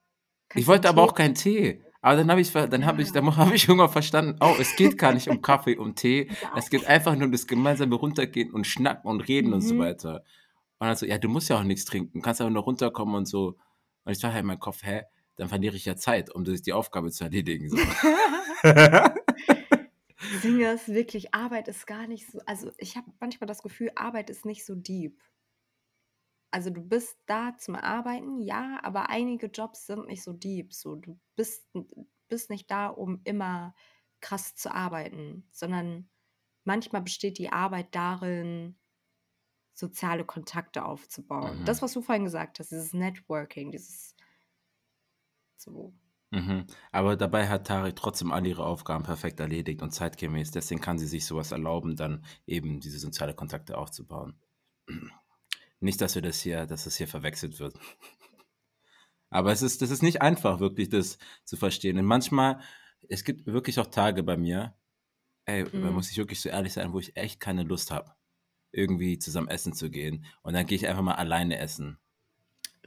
ich 0.55 0.67
Kannst 0.67 0.71
'n 0.73 0.83
wollte 0.83 0.89
aber 0.89 1.01
Tee 1.01 1.03
auch 1.03 1.13
keinen 1.15 1.35
Tee. 1.35 1.83
Aber 2.03 2.17
dann 2.17 2.29
habe 2.29 2.41
ich 2.41 2.51
dann 2.51 2.85
habe 2.85 3.01
ich 3.01 3.13
dann 3.13 3.35
habe 3.37 3.55
ich 3.55 3.67
irgendwann 3.67 3.89
verstanden: 3.89 4.35
„Oh, 4.41 4.57
es 4.59 4.75
geht 4.75 4.97
gar 4.97 5.13
nicht 5.13 5.29
um 5.29 5.41
Kaffee, 5.41 5.77
um 5.77 5.95
Tee. 5.95 6.29
Es 6.53 6.69
geht 6.69 6.85
einfach 6.85 7.15
nur 7.15 7.25
um 7.27 7.31
das 7.31 7.47
gemeinsame 7.47 7.95
Runtergehen 7.95 8.51
und 8.51 8.67
Schnacken 8.67 9.09
und 9.09 9.21
Reden 9.21 9.53
und 9.53 9.61
so 9.61 9.75
Mhm. 9.75 9.79
weiter.“ 9.79 10.23
Und 10.79 10.87
dann 10.87 10.95
so: 10.97 11.05
„Ja, 11.05 11.17
du 11.17 11.29
musst 11.29 11.49
ja 11.49 11.57
auch 11.59 11.63
nix 11.63 11.85
trinken, 11.85 12.21
kannst 12.21 12.41
einfach 12.41 12.53
nur 12.53 12.63
runterkommen 12.63 13.15
und 13.15 13.25
so.“ 13.25 13.57
Und 14.05 14.11
ich 14.11 14.19
dachte 14.19 14.33
halt 14.33 14.41
in 14.41 14.47
meinem 14.47 14.59
Kopf: 14.59 14.83
„Hä, 14.83 15.03
dann 15.37 15.47
verliere 15.49 15.77
ich 15.77 15.85
ja 15.85 15.95
Zeit, 15.95 16.29
um 16.35 16.43
das 16.43 16.61
die 16.61 16.73
Aufgabe 16.73 17.09
zu 17.11 17.23
erledigen 17.23 17.69
so.“ 17.69 17.77
Das 20.31 20.41
Ding 20.41 20.61
ist 20.61 20.87
wirklich, 20.89 21.33
Arbeit 21.33 21.67
ist 21.67 21.85
gar 21.87 22.07
nicht 22.07 22.29
so 22.31 22.39
also, 22.45 22.71
ich 22.77 22.95
habe 22.97 23.11
manchmal 23.19 23.47
das 23.47 23.61
Gefühl, 23.61 23.91
Arbeit 23.95 24.29
ist 24.29 24.45
nicht 24.45 24.65
so 24.65 24.75
deep. 24.75 25.21
Also, 26.53 26.69
du 26.69 26.81
bist 26.81 27.17
da 27.25 27.57
zum 27.57 27.75
Arbeiten, 27.75 28.39
ja, 28.41 28.79
aber 28.83 29.09
einige 29.09 29.47
Jobs 29.47 29.87
sind 29.87 30.07
nicht 30.07 30.23
so 30.23 30.33
deep, 30.33 30.73
so. 30.73 30.95
Du 30.95 31.19
bist 31.35 31.67
n 31.75 31.87
bist 32.29 32.49
nicht 32.51 32.69
da, 32.71 32.87
um 32.89 33.21
immer 33.25 33.75
krass 34.21 34.55
zu 34.55 34.73
arbeiten, 34.73 35.47
sondern 35.51 36.09
manchmal 36.65 37.01
besteht 37.03 37.37
die 37.39 37.51
Arbeit 37.51 37.95
darin, 37.95 38.79
soziale 39.73 40.25
Kontakte 40.25 40.85
aufzubauen. 40.85 41.63
Das, 41.65 41.81
Mhm. 41.81 41.83
was 41.83 41.93
du 41.93 42.01
vorhin 42.01 42.25
gesagt 42.25 42.59
hast, 42.59 42.71
dieses 42.71 42.93
Networking, 42.93 43.71
dieses 43.71 44.15
so. 45.57 45.93
Mhm. 46.31 46.65
Aber 46.91 47.15
dabei 47.15 47.47
hat 47.47 47.67
Tarek 47.67 47.95
trotzdem 47.95 48.31
all 48.33 48.45
ihre 48.47 48.65
Aufgaben 48.65 49.03
perfekt 49.05 49.39
erledigt 49.39 49.81
und 49.81 49.91
zeitgemäß. 49.91 50.51
Deswegen 50.51 50.81
kann 50.81 50.97
sie 50.97 51.05
sich 51.07 51.25
so 51.25 51.35
was 51.37 51.51
erlauben, 51.53 51.95
dann 51.95 52.25
eben 52.47 52.79
diese 52.81 52.99
soziale 52.99 53.33
Kontakte 53.35 53.77
aufzubauen. 53.77 54.37
Nicht, 55.83 55.99
dass 55.99 56.15
wir 56.15 56.21
das 56.21 56.39
hier 56.41 56.65
dass 56.65 56.85
das 56.85 56.95
hier 56.95 57.09
verwechselt 57.09 57.59
wird. 57.59 57.75
Aber 59.29 59.51
es 59.51 59.61
ist 59.61 59.81
das 59.81 59.91
ist 59.91 60.03
nicht 60.03 60.21
einfach, 60.21 60.59
wirklich 60.59 60.89
das 60.89 61.17
zu 61.45 61.57
verstehen. 61.57 61.97
Und 61.99 62.05
manchmal 62.05 62.61
es 63.09 63.23
gibt 63.25 63.47
wirklich 63.47 63.79
auch 63.79 63.87
Tage 63.87 64.23
bei 64.23 64.37
mir, 64.37 64.75
ey, 65.45 65.65
da 65.81 65.91
Mhm. 65.91 65.93
muss 65.93 66.11
ich 66.11 66.17
wirklich 66.17 66.41
so 66.41 66.49
ehrlich 66.49 66.73
sein, 66.73 66.93
wo 66.93 66.99
ich 66.99 67.17
echt 67.17 67.39
keine 67.41 67.63
Lust 67.63 67.91
habe, 67.91 68.13
irgendwie 68.71 69.19
zusammen 69.19 69.49
essen 69.49 69.73
zu 69.73 69.91
gehen. 69.91 70.25
Und 70.43 70.53
dann 70.55 70.67
gehe 70.67 70.77
ich 70.77 70.87
einfach 70.87 71.03
mal 71.03 71.15
alleine 71.15 71.59
essen. 71.59 71.99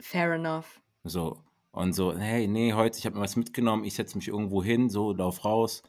Fair 0.01 0.33
enough. 0.33 0.81
So. 1.03 1.43
Und 1.71 1.93
so: 1.93 2.15
„Hey, 2.17 2.47
ne, 2.47 2.73
heute 2.73 2.97
ich 2.97 3.05
habe 3.05 3.15
mir 3.15 3.21
was 3.21 3.35
mitgenommen, 3.35 3.83
ich 3.83 3.95
setze 3.95 4.17
mich 4.17 4.27
irgendwo 4.27 4.63
hin, 4.63 4.89
so, 4.89 5.13
laufe 5.13 5.41
raus, 5.43 5.83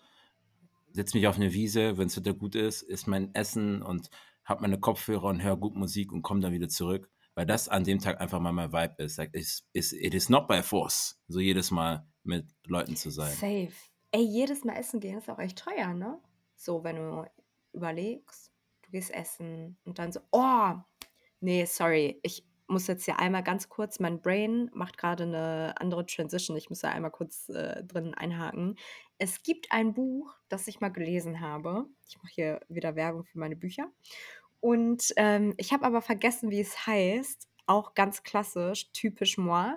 setze 0.92 1.16
mich 1.16 1.27
auf 1.29 1.38
'ne 1.38 1.53
Wiese, 1.55 1.99
wenn's 1.99 2.16
Wetter 2.16 2.35
gut 2.35 2.55
ist, 2.57 2.83
esse 2.85 3.11
mein 3.11 3.35
Essen 3.35 3.83
und 3.83 4.11
habe 4.49 4.63
meine 4.63 4.81
Kopfhörer 4.81 5.25
und 5.25 5.43
höre 5.43 5.57
gut 5.57 5.75
Musik 5.77 6.13
und 6.13 6.23
komme 6.23 6.41
dann 6.41 6.53
wieder 6.53 6.69
zurück.“ 6.69 7.11
Weil 7.35 7.47
das 7.47 7.69
an 7.69 7.85
dem 7.85 7.99
Tag 8.01 8.21
einfach 8.21 8.41
mal 8.41 8.53
mein 8.53 8.73
Vibe 8.73 9.03
ist. 9.05 9.17
Like, 9.19 9.35
it's 9.35 9.65
it's 9.73 9.93
it 9.93 10.15
is 10.15 10.29
not 10.29 10.49
by 10.49 10.63
force, 10.63 11.21
so 11.29 11.41
jedes 11.41 11.71
Mal 11.71 12.09
mit 12.25 12.47
Leuten 12.67 12.97
zu 12.97 13.11
sein. 13.11 13.39
Safe. 13.41 13.73
Ey, 14.13 14.23
jedes 14.25 14.65
Mal 14.65 14.75
essen 14.77 15.01
gehen 15.01 15.19
ist 15.19 15.29
auch 15.29 15.39
echt 15.39 15.59
teuer, 15.59 15.93
ne? 15.95 16.21
So, 16.57 16.83
wenn 16.85 16.97
du 16.97 17.25
überlegst, 17.73 18.53
du 18.83 18.91
gehst 18.91 19.11
essen 19.13 19.79
und 19.85 19.99
dann 19.99 20.13
so: 20.13 20.21
„Oh, 20.33 20.75
ne, 21.41 21.67
sorry, 21.67 22.21
ich 22.23 22.47
muss 22.69 22.87
jetzt 22.87 23.05
hier 23.07 23.19
einmal 23.19 23.43
ganz 23.43 23.69
kurz 23.71 23.99
mein 24.01 24.21
Brain 24.21 24.71
macht 24.75 24.99
grade 24.99 25.27
'ne 25.27 25.75
andere 25.79 26.07
Transition. 26.07 26.57
Ich 26.57 26.69
muss 26.71 26.81
da 26.81 26.91
einmal 26.91 27.11
kurz, 27.11 27.49
äh, 27.49 27.83
drin 27.85 28.15
einhaken. 28.15 28.77
Es 29.19 29.43
gibt 29.43 29.73
ein 29.73 29.95
Buch, 29.95 30.35
das 30.49 30.69
ich 30.69 30.81
mal 30.81 30.91
gelesen 30.91 31.41
habe. 31.41 31.87
Ich 32.09 32.19
mache 32.19 32.33
hier 32.35 32.61
wieder 32.69 32.95
Werbung 32.97 33.25
für 33.25 33.39
meine 33.39 33.57
Bücher. 33.57 33.91
Und, 34.61 35.12
ähm, 35.16 35.55
ich 35.57 35.73
habe 35.73 35.85
aber 35.87 36.03
vergessen, 36.03 36.51
wie 36.51 36.61
es 36.61 36.87
heißt. 36.87 37.47
Auch 37.66 37.94
ganz 37.94 38.23
klassisch, 38.23 38.90
typisch 38.92 39.37
moi. 39.38 39.75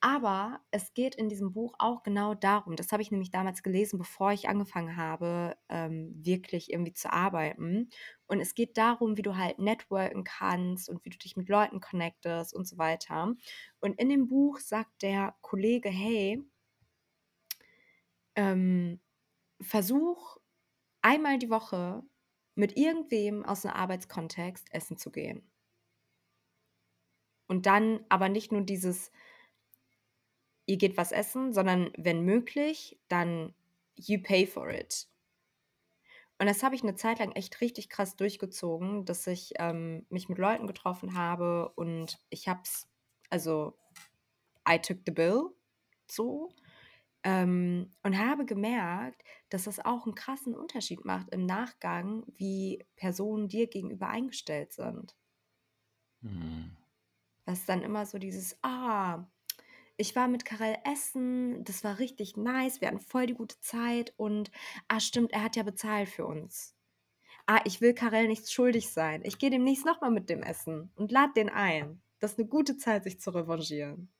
Aber 0.00 0.60
es 0.70 0.92
geht 0.94 1.14
in 1.14 1.28
diesem 1.30 1.52
Buch 1.54 1.74
auch 1.78 2.02
genau 2.02 2.34
darum 2.34 2.76
das 2.76 2.92
habe 2.92 3.02
ich 3.02 3.10
nämlich 3.10 3.30
damals 3.30 3.62
gelesen, 3.62 3.98
bevor 3.98 4.30
ich 4.32 4.48
angefangen 4.48 4.96
habe, 4.96 5.56
ähm, 5.70 6.12
wirklich 6.24 6.70
irgendwie 6.72 6.92
zu 6.92 7.12
arbeiten. 7.12 7.88
Und 8.26 8.40
es 8.40 8.54
geht 8.54 8.76
darum, 8.78 9.16
wie 9.16 9.22
du 9.22 9.36
halt 9.36 9.58
networken 9.58 10.22
kannst 10.24 10.88
und 10.90 11.04
wie 11.04 11.10
du 11.10 11.18
dich 11.18 11.36
mit 11.36 11.48
Leuten 11.48 11.80
connectest 11.80 12.54
und 12.54 12.68
so 12.68 12.78
weiter. 12.78 13.34
Und 13.80 13.98
in 14.00 14.08
dem 14.10 14.28
Buch 14.28 14.58
sagt 14.60 15.02
der 15.02 15.34
Kollege: 15.40 15.88
„Hey“ 15.88 16.42
„ähm, 18.34 19.00
versuch 19.60 20.38
einmal 21.02 21.38
die 21.38 21.50
Woche 21.50 22.02
mit 22.56 22.76
irgendwem 22.76 23.44
aus 23.44 23.64
'nem 23.64 23.74
Arbeitskontext 23.74 24.66
essen 24.72 24.98
zu 24.98 25.12
gehen.“ 25.12 25.46
Und 27.50 27.66
dann 27.66 28.00
aber 28.08 28.28
nicht 28.28 28.52
nur 28.52 28.62
dieses 28.62 29.10
ihr 30.68 30.76
geht 30.78 30.96
was 30.96 31.12
essen, 31.12 31.52
sondern 31.52 31.90
wenn 31.96 32.22
möglich, 32.24 32.98
dann 33.08 33.54
you 33.94 34.18
pay 34.20 34.46
for 34.46 34.68
it. 34.70 35.06
Und 36.40 36.46
das 36.48 36.62
habe 36.62 36.74
ich 36.74 36.84
'ne 36.84 36.94
Zeit 36.94 37.18
lang 37.18 37.32
echt 37.32 37.60
richtig 37.62 37.88
krass 37.88 38.16
durchgezogen, 38.16 39.04
dass 39.06 39.26
ich, 39.26 39.54
ähm, 39.58 40.04
mich 40.10 40.28
mit 40.28 40.38
Leuten 40.38 40.66
getroffen 40.66 41.14
habe 41.16 41.70
und 41.76 42.18
ich 42.28 42.48
habe 42.48 42.60
es 42.64 42.86
also, 43.30 43.76
I 44.68 44.78
took 44.80 44.98
the 45.06 45.12
bill, 45.12 45.50
so, 46.10 46.50
ähm, 47.26 47.90
und 48.04 48.18
habe 48.18 48.46
gemerkt, 48.46 49.24
dass 49.50 49.64
das 49.66 49.80
auch 49.84 50.06
'n 50.08 50.14
krassen 50.16 50.54
Unterschied 50.56 51.04
macht 51.06 51.30
im 51.34 51.46
Nachgang, 51.46 52.24
wie 52.36 52.86
Personen 52.96 53.48
dir 53.48 53.68
gegenüber 53.68 54.08
eingestellt 54.08 54.72
sind. 54.74 55.16
Mhm. 56.22 56.76
Das 57.46 57.60
ist 57.60 57.68
dann 57.68 57.82
immer 57.82 58.04
so 58.06 58.18
dieses: 58.18 58.58
„Ah, 58.62 59.28
ich 59.96 60.16
war 60.16 60.28
mit 60.28 60.44
Karel 60.44 60.76
essen, 60.84 61.64
das 61.64 61.84
war 61.84 61.98
richtig 62.00 62.36
nice, 62.36 62.80
wir 62.80 62.88
hatten 62.88 63.00
voll 63.00 63.26
die 63.26 63.34
gute 63.34 63.60
Zeit 63.60 64.14
und 64.18 64.50
ah, 64.88 65.00
stimmt, 65.00 65.32
er 65.32 65.42
hat 65.44 65.56
ja 65.56 65.62
bezahlt 65.64 66.08
für 66.08 66.26
uns. 66.26 66.76
Ah, 67.46 67.60
ich 67.66 67.80
will 67.82 67.94
Karel 67.94 68.28
nichts 68.28 68.52
schuldig 68.52 68.90
sein. 68.92 69.22
Ich 69.24 69.38
gehe 69.38 69.50
demnächst 69.50 69.86
noch 69.86 70.00
mal 70.02 70.10
mit 70.12 70.30
dem 70.30 70.42
essen 70.42 70.92
und 70.96 71.12
lade 71.12 71.34
den 71.36 71.50
ein.“ 71.50 72.02
Das 72.20 72.32
ist 72.32 72.38
'ne 72.40 72.46
gute 72.46 72.76
Zeit, 72.78 73.04
sich 73.04 73.20
zu 73.20 73.30
revanchieren. 73.32 74.12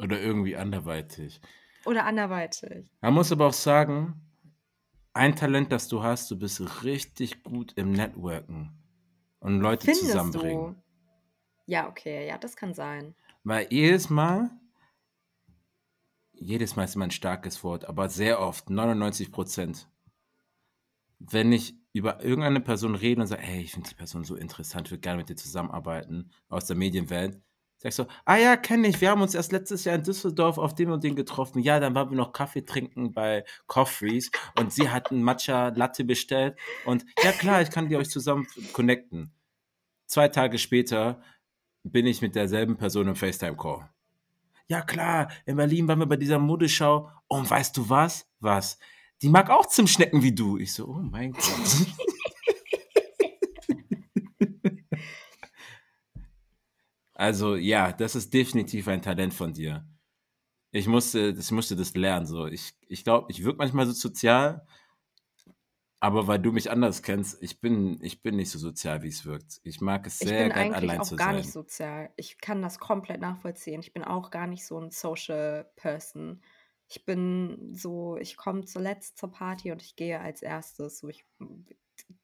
Oder 0.00 0.20
irgendwie 0.20 0.56
anderweitig. 0.56 1.40
Oder 1.86 2.06
anderweitig. 2.06 2.90
Man 3.02 3.14
muss 3.14 3.32
aber 3.32 3.48
auch 3.48 3.52
sagen, 3.52 4.20
ein 5.14 5.36
Talent, 5.36 5.72
das 5.72 5.88
du 5.88 6.02
hast, 6.02 6.30
du 6.30 6.38
bist 6.38 6.84
richtig 6.84 7.42
gut 7.44 7.72
im 7.76 7.92
Networken 7.92 8.72
und 9.40 9.60
Leute 9.60 9.88
Findest 9.88 10.00
zusammenbringen. 10.00 10.34
du? 10.34 10.82
Ja, 11.66 11.88
okay, 11.88 12.26
ja, 12.28 12.38
das 12.38 12.56
kann 12.56 12.74
sein. 12.74 13.14
Weil 13.46 13.66
jedes 13.70 14.08
Mal 14.08 14.50
jedes 16.36 16.74
Mal 16.74 16.84
ist 16.84 16.96
immer 16.96 17.04
'n 17.04 17.10
starkes 17.12 17.62
Wort, 17.62 17.84
aber 17.84 18.08
sehr 18.08 18.40
oft, 18.40 18.68
99 18.68 19.30
% 19.30 19.88
wenn 21.20 21.52
ich 21.52 21.74
über 21.92 22.22
irgendeine 22.24 22.60
Person 22.60 22.94
rede 22.94 23.20
und 23.20 23.26
sage: 23.28 23.42
„Ey, 23.42 23.62
ich 23.62 23.72
finde 23.72 23.88
die 23.88 23.94
Person 23.94 24.24
so 24.24 24.34
interessant, 24.36 24.90
würde 24.90 25.00
gerne 25.00 25.18
mit 25.18 25.28
dir 25.28 25.36
zusammenarbeiten“, 25.36 26.30
aus 26.48 26.66
der 26.66 26.76
Medienwelt, 26.76 27.40
sagst 27.78 27.98
du: 27.98 28.04
„Ah 28.24 28.36
ja, 28.36 28.56
kenne 28.56 28.88
ich. 28.88 29.00
Wir 29.00 29.10
haben 29.10 29.22
uns 29.22 29.34
erst 29.34 29.52
letztes 29.52 29.84
Jahr 29.84 29.96
in 29.96 30.02
Düsseldorf 30.02 30.58
auf 30.58 30.74
den 30.74 30.90
und 30.90 31.04
den 31.04 31.16
getroffen. 31.16 31.60
Ja, 31.62 31.80
dann 31.80 31.94
waren 31.94 32.10
wir 32.10 32.16
noch 32.16 32.32
Kaffee 32.32 32.64
trinken 32.64 33.12
bei 33.12 33.44
Coffees 33.66 34.30
und 34.58 34.72
sie 34.72 34.88
hat 34.90 35.10
'n 35.12 35.22
Matcha 35.22 35.68
Latte 35.68 36.04
bestellt 36.04 36.56
und 36.86 37.04
ja 37.22 37.32
klar, 37.32 37.62
ich 37.62 37.70
kann 37.70 37.88
die 37.88 37.96
euch 37.96 38.10
zusammen 38.10 38.46
connecten.“ 38.72 39.32
2 40.06 40.28
Tage 40.28 40.58
später 40.58 41.22
bin 41.84 42.06
ich 42.06 42.22
mit 42.22 42.34
derselben 42.36 42.76
Person 42.76 43.08
im 43.08 43.16
FaceTime-Call. 43.16 43.90
„Ja 44.68 44.82
klar, 44.82 45.30
in 45.46 45.56
Berlin 45.56 45.88
waren 45.88 46.00
wir 46.00 46.06
bei 46.06 46.16
dieser 46.16 46.38
Modeschau 46.38 47.10
und 47.28 47.50
weißt 47.50 47.76
du 47.76 47.90
was? 47.90 48.26
Was? 48.40 48.78
Die 49.22 49.28
mag 49.30 49.50
auch 49.50 49.66
Zimtschnecken 49.66 50.22
wie 50.22 50.34
du.“ 50.34 50.58
Ich 50.58 50.74
so: 50.74 50.86
„Oh 50.88 51.02
mein 51.02 51.32
Gott.“ 51.32 51.42
Also, 57.16 57.54
ja, 57.54 57.92
das 57.92 58.16
ist 58.16 58.34
definitiv 58.34 58.88
ein 58.88 59.00
Talent 59.02 59.34
von 59.34 59.52
dir. 59.52 59.86
Ich 60.72 60.88
musste 60.88 61.36
ich 61.38 61.50
musste 61.52 61.76
das 61.76 61.94
lernen 61.94 62.26
so. 62.26 62.46
Ich 62.46 62.74
ich 62.88 63.04
glaube, 63.04 63.28
ich 63.30 63.44
wirke 63.44 63.58
manchmal 63.58 63.86
so 63.86 63.92
sozial 63.92 64.66
aber 66.00 66.26
weil 66.28 66.38
du 66.38 66.52
mich 66.52 66.70
anders 66.70 67.02
kennst, 67.02 67.42
ich 67.42 67.60
bin 67.60 67.98
ich 68.02 68.22
bin 68.22 68.36
nicht 68.36 68.50
so 68.50 68.58
sozial, 68.58 69.02
wie's 69.02 69.24
wirkt. 69.24 69.60
Ich 69.64 69.80
mag 69.80 70.06
es 70.06 70.20
Ich 70.20 70.36
sehr 70.36 70.36
bin 70.36 70.52
gern, 70.52 70.70
eigentlich 70.72 70.98
allein 70.98 71.00
auch 71.00 71.14
zu 71.14 71.16
gar 71.16 71.32
nicht 71.32 71.50
sein. 71.50 71.52
sozial. 71.52 72.12
Ich 72.16 72.38
kann 72.38 72.62
das 72.62 72.78
komplett 72.78 73.20
nachvollziehen. 73.20 73.80
Ich 73.80 73.92
bin 73.92 74.04
auch 74.04 74.30
gar 74.30 74.46
nicht 74.46 74.64
so 74.66 74.78
'n 74.78 74.90
Social 74.90 75.70
Person. 75.76 76.42
Ich 76.88 77.04
bin 77.04 77.74
so 77.74 78.16
ich 78.16 78.36
komme 78.36 78.64
zuletzt 78.64 79.18
zur 79.18 79.30
Party 79.32 79.72
und 79.72 79.82
ich 79.82 79.96
gehe 79.96 80.20
als 80.20 80.42
Erstes, 80.42 80.98
so 80.98 81.08
ich 81.08 81.26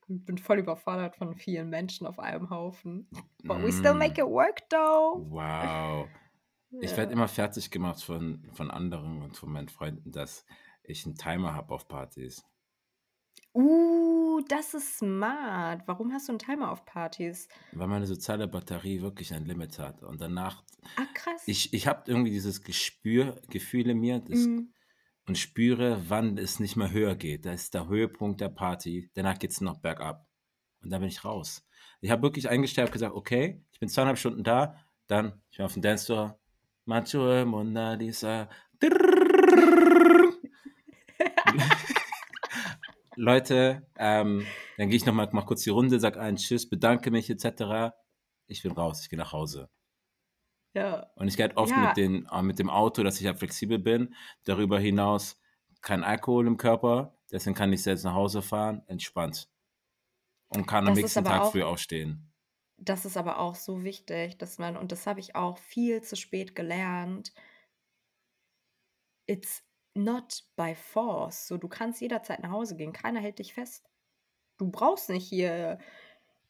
bin 0.07 0.37
voll 0.37 0.59
überfordert 0.59 1.15
von 1.15 1.35
vielen 1.35 1.69
Menschen 1.69 2.07
auf 2.07 2.19
einem 2.19 2.49
Haufen. 2.49 3.11
But 3.47 3.61
we 3.63 3.71
still 3.71 3.95
make 3.95 4.17
Mm. 4.17 4.21
it 4.21 4.27
work 4.27 4.69
though. 4.69 5.27
Wow. 5.29 6.11
Ich 6.79 6.97
werde 6.97 7.13
immer 7.13 7.27
fertig 7.29 7.71
gemacht 7.71 8.03
von 8.03 8.49
von 8.53 8.71
anderen 8.71 9.21
und 9.23 9.37
von 9.37 9.51
meinen 9.51 9.69
Freunden, 9.69 10.11
dass 10.11 10.45
ich 10.83 11.05
'n 11.05 11.15
Timer 11.15 11.53
habe 11.55 11.73
auf 11.75 11.87
Partys. 11.87 12.43
Uh, 13.55 14.41
das 14.47 14.73
ist 14.73 14.97
smart. 14.97 15.83
Warum 15.87 16.11
hast 16.13 16.27
du 16.29 16.33
'n 16.33 16.39
Timer 16.39 16.71
auf 16.71 16.85
Partys? 16.85 17.47
Weil 17.73 17.87
meine 17.87 18.05
soziale 18.05 18.47
Batterie 18.49 19.01
wirklich 19.01 19.33
ein 19.33 19.45
Limit 19.45 19.79
hat 19.79 20.03
und 20.03 20.19
danach 20.19 20.63
Ah, 20.97 21.07
krass. 21.13 21.45
ich 21.45 21.73
ich 21.73 21.87
habe 21.87 22.03
irgendwie 22.11 22.31
dieses 22.31 22.63
Gespür 22.63 23.41
Gefühl 23.49 23.89
in 23.89 23.99
mir, 23.99 24.19
das 24.19 24.49
Mhm. 24.49 24.71
Und 25.31 25.37
spüre, 25.37 26.09
wann 26.09 26.37
es 26.37 26.59
nicht 26.59 26.75
mehr 26.75 26.91
höher 26.91 27.15
geht. 27.15 27.45
Da 27.45 27.53
ist 27.53 27.73
der 27.73 27.87
Höhepunkt 27.87 28.41
der 28.41 28.49
Party, 28.49 29.09
danach 29.13 29.39
geht's 29.39 29.61
nur 29.61 29.71
noch 29.71 29.79
bergab. 29.79 30.27
Und 30.83 30.89
dann 30.89 30.99
bin 30.99 31.07
ich 31.07 31.23
raus. 31.23 31.65
Ich 32.01 32.11
habe 32.11 32.21
wirklich 32.21 32.49
eingestellt, 32.49 32.87
habe 32.87 32.93
gesagt: 32.93 33.15
„Okay, 33.15 33.63
ich 33.71 33.79
bin 33.79 33.87
2,5 33.87 34.17
Stunden 34.17 34.43
da, 34.43 34.75
dann 35.07 35.41
ich 35.49 35.55
bin 35.55 35.65
auf 35.65 35.71
dem 35.71 35.83
Dancefloor. 35.83 36.37
Macho 36.83 37.45
Mona 37.45 37.93
Lisa. 37.93 38.49
Leute, 43.15 43.87
ähm, 43.97 44.45
dann 44.77 44.89
gehe 44.89 44.97
ich 44.97 45.05
noch 45.05 45.13
mal 45.13 45.29
mache 45.31 45.45
kurz 45.45 45.63
die 45.63 45.69
Runde, 45.69 46.01
sage 46.01 46.19
allen 46.19 46.35
Tschüss, 46.35 46.67
bedanke 46.69 47.09
mich 47.09 47.29
et 47.29 47.39
cetera. 47.39 47.93
Ich 48.47 48.63
bin 48.63 48.73
raus, 48.73 49.03
ich 49.03 49.09
gehe 49.09 49.17
nach 49.17 49.31
Hause. 49.31 49.69
Ja. 50.73 51.11
Und 51.15 51.27
ich 51.27 51.35
gehe 51.37 51.47
halt 51.47 51.57
oft 51.57 51.71
Ja. 51.71 51.87
mit 51.87 51.97
den 51.97 52.25
äh, 52.31 52.41
mit 52.41 52.59
dem 52.59 52.69
Auto, 52.69 53.03
dass 53.03 53.19
ich 53.19 53.27
halt 53.27 53.39
flexibel 53.39 53.77
bin. 53.79 54.15
Darüber 54.45 54.79
hinaus 54.79 55.39
kein 55.81 56.03
Alkohol 56.03 56.47
im 56.47 56.57
Körper, 56.57 57.17
deswegen 57.31 57.55
kann 57.55 57.73
ich 57.73 57.83
selbst 57.83 58.03
nach 58.03 58.13
Hause 58.13 58.41
fahren, 58.41 58.83
entspannt. 58.87 59.49
Und 60.49 60.67
kann 60.67 60.87
am 60.87 60.95
Das 60.95 61.03
ist 61.03 61.15
nächsten 61.15 61.25
Tag 61.25 61.41
auch 61.41 61.51
früh 61.51 61.63
aufstehen. 61.63 62.31
das 62.77 63.05
ist 63.05 63.17
aber 63.17 63.39
auch 63.39 63.55
so 63.55 63.83
wichtig, 63.83 64.37
dass 64.37 64.57
man 64.59 64.75
und 64.77 64.91
das 64.91 65.07
habe 65.07 65.19
ich 65.19 65.35
auch 65.35 65.57
viel 65.57 66.01
zu 66.03 66.15
spät 66.15 66.55
gelernt 66.55 67.33
it's 69.27 69.63
not 69.93 70.43
by 70.55 70.75
force. 70.75 71.47
So, 71.47 71.57
du 71.57 71.67
kannst 71.67 72.01
jederzeit 72.01 72.41
nach 72.41 72.51
Hause 72.51 72.75
gehen. 72.75 72.93
Keiner 72.93 73.19
hält 73.19 73.39
dich 73.39 73.53
fest. 73.53 73.89
Du 74.57 74.69
brauchst 74.69 75.09
nicht 75.09 75.27
hier 75.27 75.79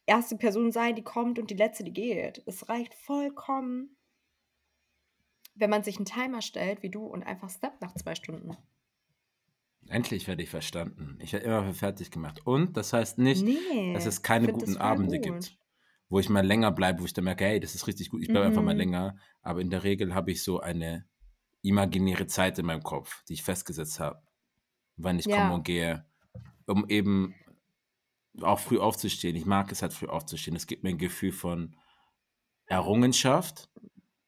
1. 0.08 0.36
Person 0.38 0.72
sein, 0.72 0.94
die 0.96 1.04
kommt 1.04 1.38
und 1.38 1.50
die 1.50 1.54
Letzte, 1.56 1.84
die 1.84 1.92
geht. 1.92 2.42
Es 2.46 2.68
reicht 2.68 2.94
vollkommen 2.94 3.96
wenn 5.62 5.70
man 5.70 5.84
sich 5.84 5.98
'n 5.98 6.04
Timer 6.06 6.42
stellt 6.42 6.82
wie 6.84 6.90
du 6.90 7.06
und 7.06 7.24
einfach 7.24 7.50
steppt 7.50 7.80
nach 7.82 7.94
2 7.94 8.14
Stunden. 8.16 8.58
Endlich 9.88 10.28
werde 10.28 10.42
ich 10.42 10.50
verstanden. 10.50 11.18
Ich 11.20 11.32
werde 11.32 11.46
immer 11.46 11.74
fertig 11.74 12.10
gemacht. 12.10 12.40
Und 12.46 12.76
das 12.76 12.92
heißt 12.92 13.18
nicht, 13.18 13.50
dass 13.90 14.04
Ne, 14.04 14.06
es 14.06 14.22
keine 14.22 14.48
guten 14.48 14.76
Abende 14.76 15.18
gut. 15.18 15.18
gibt, 15.18 15.56
wo 16.08 16.20
ich 16.20 16.28
mal 16.28 16.46
länger 16.46 16.70
bleibe, 16.70 17.00
wo 17.00 17.04
ich 17.04 17.12
dann 17.14 17.24
merke: 17.24 17.44
„Hey, 17.44 17.58
das 17.60 17.74
ist 17.74 17.86
richtig 17.88 18.10
gut, 18.10 18.22
ich 18.22 18.30
bleibe 18.30 18.46
einfach 18.46 18.62
mal 18.62 18.76
Mhm. 18.76 18.76
länger.“ 18.76 19.16
Aber 19.42 19.60
in 19.60 19.70
der 19.70 19.82
Regel 19.82 20.14
habe 20.14 20.30
ich 20.30 20.42
so 20.44 20.60
eine 20.60 21.06
imaginäre 21.62 22.26
Zeit 22.28 22.58
in 22.58 22.66
meinem 22.66 22.82
Kopf, 22.82 23.24
die 23.26 23.34
ich 23.34 23.42
festgesetzt 23.44 24.00
habe, 24.00 24.22
wann 24.96 25.18
ich 25.18 25.30
komme 25.30 25.52
Ja. 25.52 25.56
und 25.56 25.64
gehe, 25.64 26.06
um 26.66 26.88
eben 26.88 27.40
auch 28.42 28.60
früh 28.60 28.78
aufzustehen. 28.78 29.36
Ich 29.36 29.46
mag 29.46 29.72
es 29.72 29.82
halt, 29.82 29.92
früh 29.94 30.06
aufzustehen. 30.08 30.56
Es 30.56 30.66
gibt 30.66 30.84
mir 30.84 30.90
'n 30.90 30.98
Gefühl 30.98 31.32
von 31.32 31.76
Errungenschaft 32.66 33.70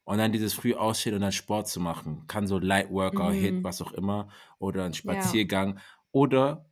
und 0.04 0.18
dann 0.18 0.32
dieses 0.32 0.54
früh 0.54 0.74
Aufstehen 0.74 1.14
und 1.14 1.20
dann 1.22 1.32
Sport 1.32 1.68
zu 1.68 1.80
machen. 1.80 2.26
Kann 2.28 2.46
so 2.46 2.58
Light 2.58 2.90
Workout, 2.90 3.36
Mhm. 3.36 3.64
was 3.64 3.82
auch 3.82 3.92
immer 3.92 4.28
oder 4.58 4.84
'n 4.86 4.94
Ja. 5.04 5.44
Spaziergang 5.44 5.80
oder 6.12 6.70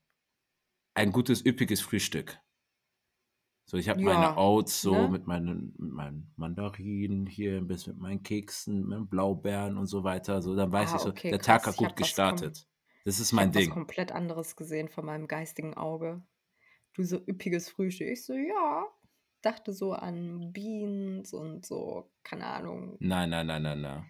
ein 0.94 1.12
gutes, 1.12 1.44
üppiges 1.46 1.80
Frühstück. 1.82 2.38
So, 3.68 3.76
ich 3.76 3.88
habe 3.88 4.00
meine 4.04 4.34
Ja, 4.34 4.36
Oats 4.36 4.82
so 4.82 5.06
ne? 5.06 5.08
mit 5.08 5.26
meinen 5.26 5.72
mit 5.78 5.92
meinen 5.92 6.32
Mandarinen 6.36 7.26
hier, 7.26 7.56
'n 7.58 7.68
bisschen 7.68 7.94
mit 7.94 8.02
meinen 8.02 8.22
Keksen, 8.22 8.80
mit 8.80 8.88
meinen 8.88 9.08
Blaubeeren 9.08 9.76
und 9.78 9.86
so 9.86 10.02
weiter. 10.04 10.42
So, 10.42 10.56
dann 10.56 10.72
weiß 10.72 10.94
ich 10.94 11.00
Ah, 11.00 11.02
so, 11.02 11.12
okay, 11.12 11.30
der 11.30 11.40
Tag 11.40 11.66
krass. 11.66 11.66
hat 11.66 11.76
Ich 11.76 11.76
gut 11.76 11.94
gestartet. 11.96 12.66
Das 13.04 13.20
ist 13.20 13.32
ich 13.34 13.40
mein 13.40 13.52
habe 13.52 13.54
was 13.54 13.68
Ding. 13.68 13.70
komplett 13.70 14.12
anderes 14.12 14.56
gesehen 14.56 14.88
vor 14.88 15.04
meinem 15.04 15.28
geistigen 15.28 15.74
Auge. 15.74 16.22
Du 16.94 17.04
so 17.04 17.18
üppiges 17.26 17.70
Frühstück. 17.70 18.08
Ich 18.10 18.24
so: 18.24 18.34
„Ja.“ 18.34 18.86
Dachte 19.44 19.72
so 19.72 19.92
an 19.92 20.52
Beans 20.52 21.32
und 21.34 21.66
so, 21.66 22.12
keine 22.22 22.46
Ahnung. 22.46 23.00
Nein, 23.00 23.30
nein, 23.30 23.46
nein, 23.46 23.62
nein, 23.62 23.80
nein. 23.80 24.06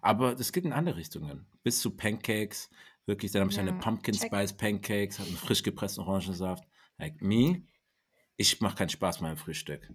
Aber 0.00 0.34
das 0.34 0.52
geht 0.52 0.64
in 0.64 0.72
andere 0.72 0.96
Richtungen. 0.96 1.46
Bis 1.62 1.80
zu 1.80 1.94
Pancakes, 1.96 2.70
wirklich, 3.06 3.32
dann 3.32 3.42
habe 3.42 3.50
ich 3.50 3.60
eine 3.60 3.72
Ja, 3.72 3.74
Pumpkin 3.74 4.14
check. 4.16 4.32
Spice 4.32 4.56
Pancakes, 4.56 5.18
habe 5.18 5.30
'n 5.30 5.36
frisch 5.36 5.62
gepressten 5.62 6.04
Orangensaft. 6.04 6.66
Like 6.98 7.20
me, 7.20 7.64
ich 8.36 8.60
mache 8.60 8.76
keinen 8.76 8.90
Spaß 8.90 9.20
meinem 9.22 9.36
Frühstück. 9.38 9.90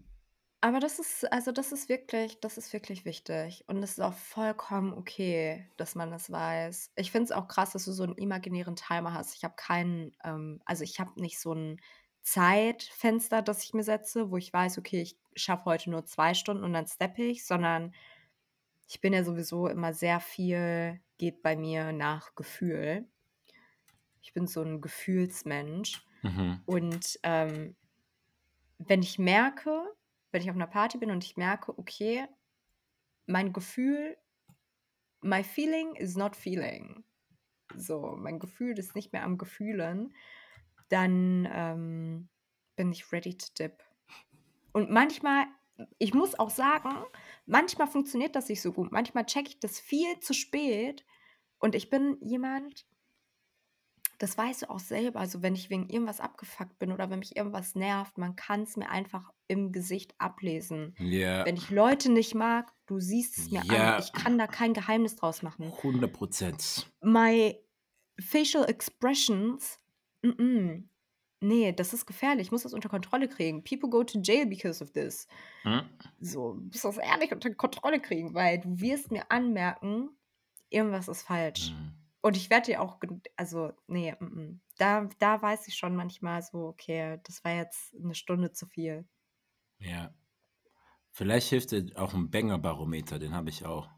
Aber 0.64 0.80
das 0.80 1.00
ist 1.00 1.32
also, 1.32 1.52
das 1.52 1.72
ist 1.72 1.90
wirklich 1.90 2.40
das 2.40 2.58
ist 2.58 2.74
wirklich 2.74 3.06
wichtig 3.06 3.64
und 3.68 3.84
es 3.84 3.92
ist 3.92 4.00
auch 4.02 4.14
vollkommen 4.14 4.94
okay, 4.94 5.70
dass 5.78 5.96
man 5.96 6.10
das 6.12 6.32
weiß. 6.32 6.92
Ich 6.96 7.12
finde 7.12 7.26
es 7.26 7.32
auch 7.32 7.48
krass, 7.48 7.72
dass 7.74 7.86
du 7.86 7.92
so 7.92 8.04
'n 8.04 8.16
imaginären 8.18 8.76
Timer 8.76 9.14
hast. 9.14 9.36
Ich 9.36 9.44
habe 9.44 9.56
keinen, 9.56 10.12
ähm 10.24 10.62
also, 10.66 10.84
ich 10.84 11.00
habe 11.00 11.20
nicht 11.22 11.40
so 11.40 11.54
'n 11.54 11.80
Zeitfenster, 12.26 13.44
das 13.44 13.64
ich 13.64 13.74
mir 13.76 13.84
setze, 13.84 14.32
wo 14.32 14.38
ich 14.38 14.52
weiß: 14.52 14.80
„Okay, 14.80 15.00
ich 15.02 15.16
schaffe 15.36 15.66
heute 15.66 15.92
nur 15.92 16.06
2 16.06 16.34
Stunden 16.34 16.64
und 16.64 16.74
dann 16.74 16.88
steppe 16.88 17.22
ich“, 17.24 17.46
sondern 17.46 17.94
ich 18.88 19.02
bin 19.02 19.14
ja 19.14 19.24
sowieso 19.24 19.68
immer 19.68 19.94
sehr 19.94 20.20
viel 20.22 21.02
geht 21.18 21.44
bei 21.44 21.56
mir 21.58 21.94
nach 21.94 22.36
Gefühl. 22.36 23.08
Ich 24.24 24.34
bin 24.34 24.48
so 24.48 24.62
'n 24.62 24.82
Gefühlsmensch 24.82 26.04
Mhm. 26.24 26.66
und, 26.66 27.20
ähm, 27.24 27.76
wenn 28.80 29.02
ich 29.04 29.20
merke 29.20 29.84
wenn 30.32 30.42
ich 30.42 30.50
auf 30.52 30.58
'ner 30.58 30.68
Party 30.68 30.98
bin 31.00 31.12
und 31.12 31.24
ich 31.24 31.38
merke, 31.38 31.78
okay, 31.80 32.28
mein 33.28 33.54
Gefühl 33.54 34.18
my 35.24 35.42
feeling 35.44 35.96
is 35.96 36.16
not 36.16 36.36
feeling. 36.36 37.04
So, 37.76 38.16
mein 38.18 38.40
Gefühl 38.40 38.80
ist 38.80 38.96
nicht 38.96 39.14
mehr 39.14 39.24
am 39.24 39.38
Gefühlen, 39.38 40.14
dann, 40.90 41.48
ähm, 41.52 42.30
bin 42.76 42.92
ich 42.92 43.12
ready 43.12 43.38
to 43.38 43.48
dip. 43.58 43.84
Und 44.74 44.90
manchmal 44.90 45.46
ich 45.98 46.14
muss 46.14 46.40
auch 46.40 46.50
sagen, 46.50 46.90
manchmal 47.46 47.88
funktioniert 47.88 48.38
das 48.38 48.48
nicht 48.48 48.62
so 48.62 48.72
gut. 48.72 48.94
Manchmal 48.94 49.26
checke 49.26 49.50
ich 49.50 49.60
das 49.60 49.78
viel 49.78 50.20
zu 50.22 50.34
spät 50.34 51.06
und 51.60 51.76
ich 51.76 51.90
bin 51.90 52.18
jemand 52.22 52.86
das 54.18 54.38
weißt 54.38 54.64
du 54.64 54.70
auch 54.70 54.80
selber, 54.80 55.20
also, 55.20 55.42
wenn 55.42 55.56
ich 55.56 55.70
wegen 55.70 55.90
irgendwas 55.90 56.20
abgefuckt 56.20 56.80
bin 56.80 56.92
oder 56.92 57.10
wenn 57.10 57.20
mich 57.20 57.36
irgendwas 57.36 57.76
nervt, 57.76 58.18
man 58.18 58.36
kann's 58.36 58.78
mir 58.78 58.90
einfach 58.90 59.32
im 59.48 59.72
Gesicht 59.72 60.16
ablesen. 60.18 60.96
Ja. 61.00 61.46
Wenn 61.46 61.58
ich 61.58 61.70
Leute 61.70 62.12
nicht 62.12 62.34
mag, 62.34 62.72
du 62.86 63.00
siehst 63.00 63.38
es 63.38 63.52
mir 63.52 63.62
an. 63.62 63.76
Ja. 63.76 64.00
Ich 64.00 64.14
kann 64.14 64.38
da 64.38 64.48
kein 64.48 64.74
Geheimnis 64.74 65.16
draus 65.16 65.42
machen. 65.42 65.72
100% 65.82 66.86
My 67.02 67.60
facial 68.20 68.66
expressions, 68.70 69.78
mm-mm. 70.26 70.90
Ne, 71.42 71.74
das 71.74 71.94
ist 71.94 72.06
gefährlich. 72.08 72.48
Ich 72.48 72.52
muss 72.52 72.64
das 72.64 72.74
unter 72.74 72.90
Kontrolle 72.90 73.28
kriegen. 73.30 73.64
People 73.64 73.90
go 73.90 74.04
to 74.04 74.20
jail 74.22 74.46
because 74.48 74.84
of 74.84 74.92
this. 74.94 75.28
Mhm. 75.66 76.06
So, 76.20 76.54
du 76.56 76.62
musst 76.66 76.86
das 76.86 76.98
ehrlich 76.98 77.32
unter 77.34 77.54
Kontrolle 77.56 78.02
kriegen, 78.02 78.34
weil 78.36 78.60
du 78.62 78.80
wirst 78.82 79.12
mir 79.12 79.32
anmerken, 79.32 80.10
irgendwas 80.70 81.08
ist 81.10 81.24
falsch. 81.24 81.76
Mhm. 81.76 82.06
Und 82.22 82.38
ich 82.38 82.50
werde 82.52 82.68
dir 82.68 82.82
auch 82.82 83.00
also, 83.38 83.74
ne, 83.88 84.18
mm-mm. 84.20 84.62
Da 84.78 85.10
da 85.20 85.42
weiß 85.42 85.68
ich 85.70 85.76
schon 85.78 85.96
manchmal 85.96 86.42
so: 86.44 86.68
„Okay, 86.70 87.20
das 87.26 87.44
war 87.46 87.54
jetzt 87.56 87.94
'ne 87.96 88.16
Stunde 88.16 88.52
zu 88.54 88.68
viel.“ 88.68 89.08
Ja. 89.80 90.14
Vielleicht 91.12 91.50
hilft 91.50 91.72
dir 91.72 91.88
auch 91.96 92.14
'n 92.14 92.30
Banger-Barometer, 92.32 93.20
den 93.20 93.34
habe 93.36 93.50
ich 93.50 93.66
auch. 93.66 93.90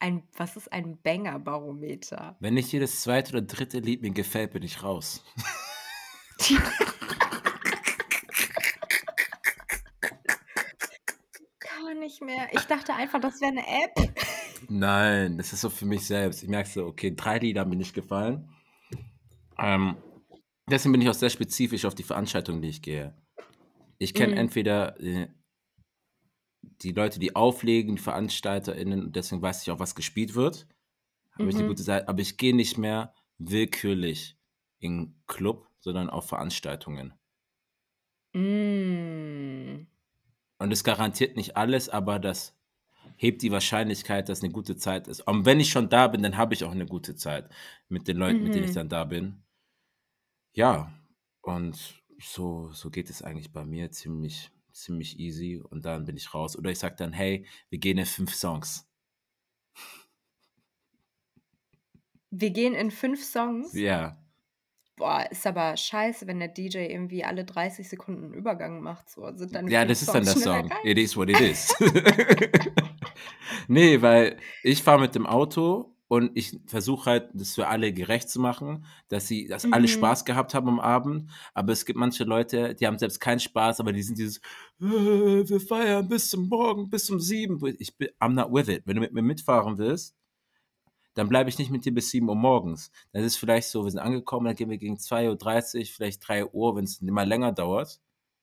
Ein 0.00 0.22
was 0.36 0.56
ist 0.56 0.72
ein 0.72 1.00
Banger-Barometer? 1.02 2.36
Wenn 2.40 2.54
nicht 2.54 2.72
jedes 2.72 3.00
2. 3.00 3.30
oder 3.30 3.42
3. 3.42 3.78
Lied 3.78 4.02
mir 4.02 4.10
gefällt, 4.10 4.52
bin 4.52 4.62
ich 4.62 4.82
raus. 4.82 5.24
Gar 11.58 11.94
nicht 11.94 12.22
mehr. 12.22 12.48
Ich 12.52 12.62
dachte 12.66 12.94
einfach, 12.94 13.20
das 13.20 13.40
wäre 13.40 13.52
'ne 13.54 13.62
App. 13.66 14.14
Nein, 14.68 15.38
das 15.38 15.52
ist 15.52 15.60
so 15.60 15.70
für 15.70 15.86
mich 15.86 16.06
selbst. 16.06 16.42
Ich 16.42 16.48
merke 16.48 16.68
so, 16.68 16.86
okay, 16.86 17.14
3 17.14 17.38
Lieder 17.38 17.60
haben 17.62 17.70
mir 17.70 17.76
nicht 17.76 17.94
gefallen. 17.94 18.48
Ähm, 19.58 19.96
deswegen 20.68 20.92
bin 20.92 21.00
ich 21.02 21.08
auch 21.08 21.14
sehr 21.14 21.30
spezifisch 21.30 21.84
auf 21.84 21.94
die 21.94 22.02
Veranstaltungen, 22.02 22.60
die 22.62 22.68
ich 22.68 22.82
gehe. 22.82 23.16
Ich 23.98 24.12
kenne 24.14 24.32
Mhm. 24.32 24.38
entweder, 24.38 25.00
äh 25.00 25.28
die 26.82 26.92
Leute, 26.92 27.18
die 27.20 27.36
auflegen, 27.36 27.96
die 27.96 28.02
VeranstalterInnen 28.02 29.04
und 29.04 29.16
deswegen 29.16 29.42
weiß 29.42 29.62
ich 29.62 29.70
auch, 29.70 29.78
was 29.80 29.94
gespielt 29.94 30.34
wird. 30.34 30.66
Habe 31.32 31.50
ich 31.50 31.58
'ne 31.58 31.64
gute 31.66 31.82
Mhm. 31.82 31.84
Sei 31.84 32.06
aber 32.08 32.20
ich 32.22 32.36
gehe 32.38 32.56
nicht 32.56 32.78
mehr 32.78 33.14
willkürlich 33.38 34.38
in 34.80 35.16
Club, 35.26 35.68
sondern 35.80 36.10
auf 36.10 36.28
Veranstaltungen. 36.28 37.14
Hm. 38.34 39.86
Und 40.60 40.72
es 40.72 40.84
garantiert 40.84 41.36
nicht 41.36 41.56
alles, 41.56 41.88
aber 41.88 42.18
das 42.18 42.56
hebt 43.16 43.42
die 43.42 43.52
Wahrscheinlichkeit, 43.52 44.28
dass 44.28 44.42
'ne 44.42 44.50
gute 44.50 44.76
Zeit 44.76 45.08
ist. 45.08 45.20
Und 45.26 45.46
wenn 45.46 45.60
ich 45.60 45.70
schon 45.70 45.88
da 45.90 46.08
bin, 46.08 46.22
dann 46.22 46.36
habe 46.38 46.54
ich 46.54 46.64
auch 46.64 46.74
'ne 46.74 46.86
gute 46.86 47.16
Zeit 47.16 47.50
mit 47.88 48.08
den 48.08 48.16
Leuten, 48.18 48.44
mit 48.44 48.54
denen 48.54 48.64
ich 48.66 48.72
Mhm. 48.72 48.74
dann 48.74 48.88
da 48.90 49.04
bin. 49.04 49.42
Ja, 50.54 50.92
und 51.42 52.02
so 52.18 52.72
so 52.72 52.90
geht 52.90 53.10
es 53.10 53.22
eigentlich 53.22 53.52
bei 53.52 53.64
mir 53.64 53.90
ziemlich 53.90 54.50
ziemlich 54.76 55.18
easy 55.18 55.62
und 55.70 55.84
dann 55.84 56.04
bin 56.04 56.16
ich 56.16 56.34
raus. 56.34 56.56
Oder 56.56 56.70
ich 56.70 56.78
sage 56.78 56.96
dann, 56.96 57.12
hey, 57.12 57.46
wir 57.70 57.78
gehen 57.78 57.98
in 57.98 58.06
fünf 58.06 58.34
Songs. 58.34 58.88
Wir 62.30 62.50
gehen 62.50 62.74
in 62.74 62.90
fünf 62.90 63.24
Songs? 63.24 63.72
Ja. 63.72 64.16
Boah, 64.96 65.26
ist 65.30 65.46
aber 65.46 65.76
scheiße, 65.76 66.26
wenn 66.26 66.38
der 66.38 66.48
DJ 66.48 66.86
irgendwie 66.86 67.24
alle 67.24 67.44
30 67.44 67.88
Sekunden 67.88 68.32
Übergang 68.32 68.80
macht. 68.80 69.10
So. 69.10 69.30
Sind 69.34 69.54
dann 69.54 69.68
ja, 69.68 69.84
das 69.84 70.02
ist 70.02 70.14
dann 70.14 70.24
der 70.24 70.34
Song. 70.34 70.70
Rein? 70.70 70.78
It 70.84 70.98
is 70.98 71.16
what 71.16 71.28
it 71.28 71.40
is. 71.40 71.74
nee, 73.68 74.00
weil 74.00 74.38
ich 74.62 74.82
fahre 74.82 75.00
mit 75.00 75.14
dem 75.14 75.26
Auto 75.26 75.95
und 76.08 76.30
ich 76.36 76.58
versuche 76.66 77.10
halt, 77.10 77.30
das 77.34 77.54
für 77.54 77.68
alle 77.68 77.92
gerecht 77.92 78.28
zu 78.30 78.40
machen, 78.40 78.84
dass 79.08 79.26
sie 79.28 79.46
dass 79.48 79.72
alle 79.72 79.86
Mhm. 79.86 79.86
Spaß 79.88 80.24
gehabt 80.24 80.54
haben 80.54 80.68
am 80.68 80.80
Abend. 80.80 81.30
Aber 81.54 81.72
es 81.72 81.84
gibt 81.86 81.98
manche 81.98 82.24
Leute, 82.24 82.74
die 82.74 82.86
haben 82.86 82.98
selbst 82.98 83.20
keinen 83.20 83.40
Spaß, 83.40 83.80
aber 83.80 83.92
die 83.92 84.02
sind 84.02 84.18
dieses: 84.18 84.38
„Äh, 84.80 84.84
wir 85.48 85.60
feiern 85.60 86.08
bis 86.08 86.30
zum 86.30 86.48
Morgen, 86.48 86.88
bis 86.90 87.10
um 87.10 87.20
7.“ 87.20 87.60
Wo 87.60 87.66
ich 87.66 87.96
bin 87.96 88.08
I'm 88.20 88.34
not 88.34 88.52
with 88.52 88.68
it. 88.68 88.82
Wenn 88.86 88.96
du 88.96 89.00
mit 89.02 89.12
mir 89.12 89.22
mitfahren 89.22 89.78
willst, 89.78 90.14
dann 91.14 91.28
bleibe 91.30 91.48
ich 91.50 91.58
nicht 91.58 91.70
mit 91.70 91.84
dir 91.86 91.94
bis 91.94 92.10
7:00 92.10 92.36
morgens. 92.36 92.90
Das 93.12 93.24
ist 93.24 93.36
vielleicht 93.36 93.68
so, 93.68 93.84
wir 93.84 93.90
sind 93.90 94.00
angekommen, 94.00 94.46
dann 94.46 94.56
gehen 94.56 94.70
wir 94.70 94.78
gegen 94.78 94.98
2:30 94.98 95.94
vielleicht 95.94 96.26
3:00, 96.28 96.76
wenn's 96.76 97.00
immer 97.00 97.24
länger 97.26 97.52
dauert 97.52 98.00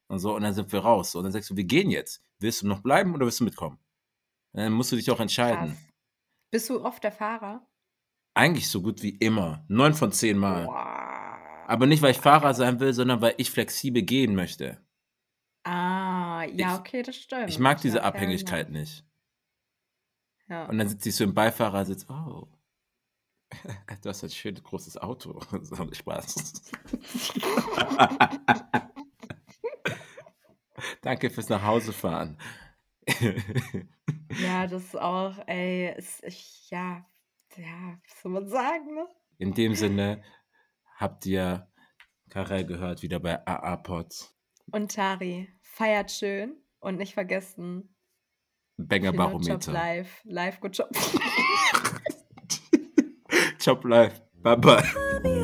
und 0.08 0.20
so, 0.20 0.36
und 0.36 0.44
dann 0.44 0.54
sind 0.56 0.72
wir 0.72 0.80
raus. 0.82 1.16
Und 1.16 1.24
dann 1.24 1.32
sagst 1.34 1.52
du: 1.52 1.56
„Wir 1.58 1.66
gehen 1.66 1.92
jetzt. 1.92 2.24
Willst 2.40 2.64
du 2.64 2.68
noch 2.68 2.82
bleiben 2.82 3.14
oder 3.16 3.26
willst 3.26 3.40
du 3.42 3.46
mitkommen?“ 3.46 3.80
Dann 4.54 4.74
musst 4.74 4.92
du 4.94 4.98
dich 4.98 5.12
auch 5.12 5.20
entscheiden. 5.22 5.78
Krass. 5.78 5.93
Bist 6.54 6.70
du 6.70 6.86
oft 6.86 7.04
der 7.04 7.12
Fahrer? 7.12 7.68
Eigentlich 8.36 8.70
so 8.70 8.84
gut 8.84 9.02
wie 9.02 9.18
immer. 9.18 9.66
9 9.70 9.96
von 9.96 10.12
10 10.12 10.38
Mal. 10.38 10.66
Boah. 10.66 11.40
Aber 11.68 11.88
nicht, 11.88 12.04
weil 12.04 12.12
ich 12.12 12.20
Fahrer 12.20 12.54
sein 12.54 12.80
will, 12.80 12.94
sondern 12.94 13.22
weil 13.22 13.34
ich 13.38 13.50
flexibel 13.50 14.04
gehen 14.04 14.36
möchte. 14.36 14.80
Ah, 15.64 16.44
ja, 16.44 16.76
Ich 16.76 16.80
okay, 16.80 17.02
das 17.02 17.16
stimmt. 17.16 17.50
ich 17.50 17.58
mag 17.58 17.82
diese 17.82 17.98
Ja, 17.98 18.04
Abhängigkeit 18.04 18.68
enough. 18.68 18.82
nicht. 18.82 19.04
Ja. 20.48 20.68
Und 20.68 20.78
dann 20.78 20.88
sitze 20.90 21.10
ich 21.10 21.16
so 21.16 21.24
im 21.24 21.34
Beifahrersitz: 21.34 22.06
„Oh, 22.08 22.48
du 24.04 24.10
hast 24.10 24.24
ein 24.24 24.30
schönes 24.30 24.62
großes 24.64 25.00
Auto.“ 25.00 25.40
So, 25.64 25.92
Spaß. 25.92 26.62
Danke 31.02 31.32
fürs 31.32 31.50
Nachhausefahren. 31.50 32.38
Ja, 34.42 34.68
das 34.68 34.96
auch 34.96 35.36
ey, 35.48 35.94
ist 35.98 36.24
ich 36.24 36.70
ja, 36.70 37.06
ja, 37.58 38.00
was 38.08 38.22
soll 38.22 38.32
man 38.32 38.48
sagen, 38.48 38.96
ne? 38.96 39.08
In 39.38 39.54
dem 39.54 39.76
Sinne 39.76 40.24
habt 40.96 41.26
ihr 41.26 41.68
Karel 42.30 42.66
gehört, 42.66 43.02
wieder 43.02 43.20
bei 43.20 43.46
AA 43.46 43.78
Pod. 43.78 44.14
Und 44.72 44.96
Tari, 44.96 45.50
feiert 45.62 46.12
schön 46.12 46.56
und 46.80 46.98
nicht 46.98 47.14
vergessen 47.14 47.94
Banger 48.78 49.12
Kino 49.12 49.24
Job 49.24 49.32
Barometer. 49.32 49.72
live. 49.72 50.22
Live, 50.26 50.60
good 50.60 50.78
job. 50.78 50.90
Job 53.60 53.86
live. 53.86 54.22
Bye 54.42 54.58
bye. 54.58 55.40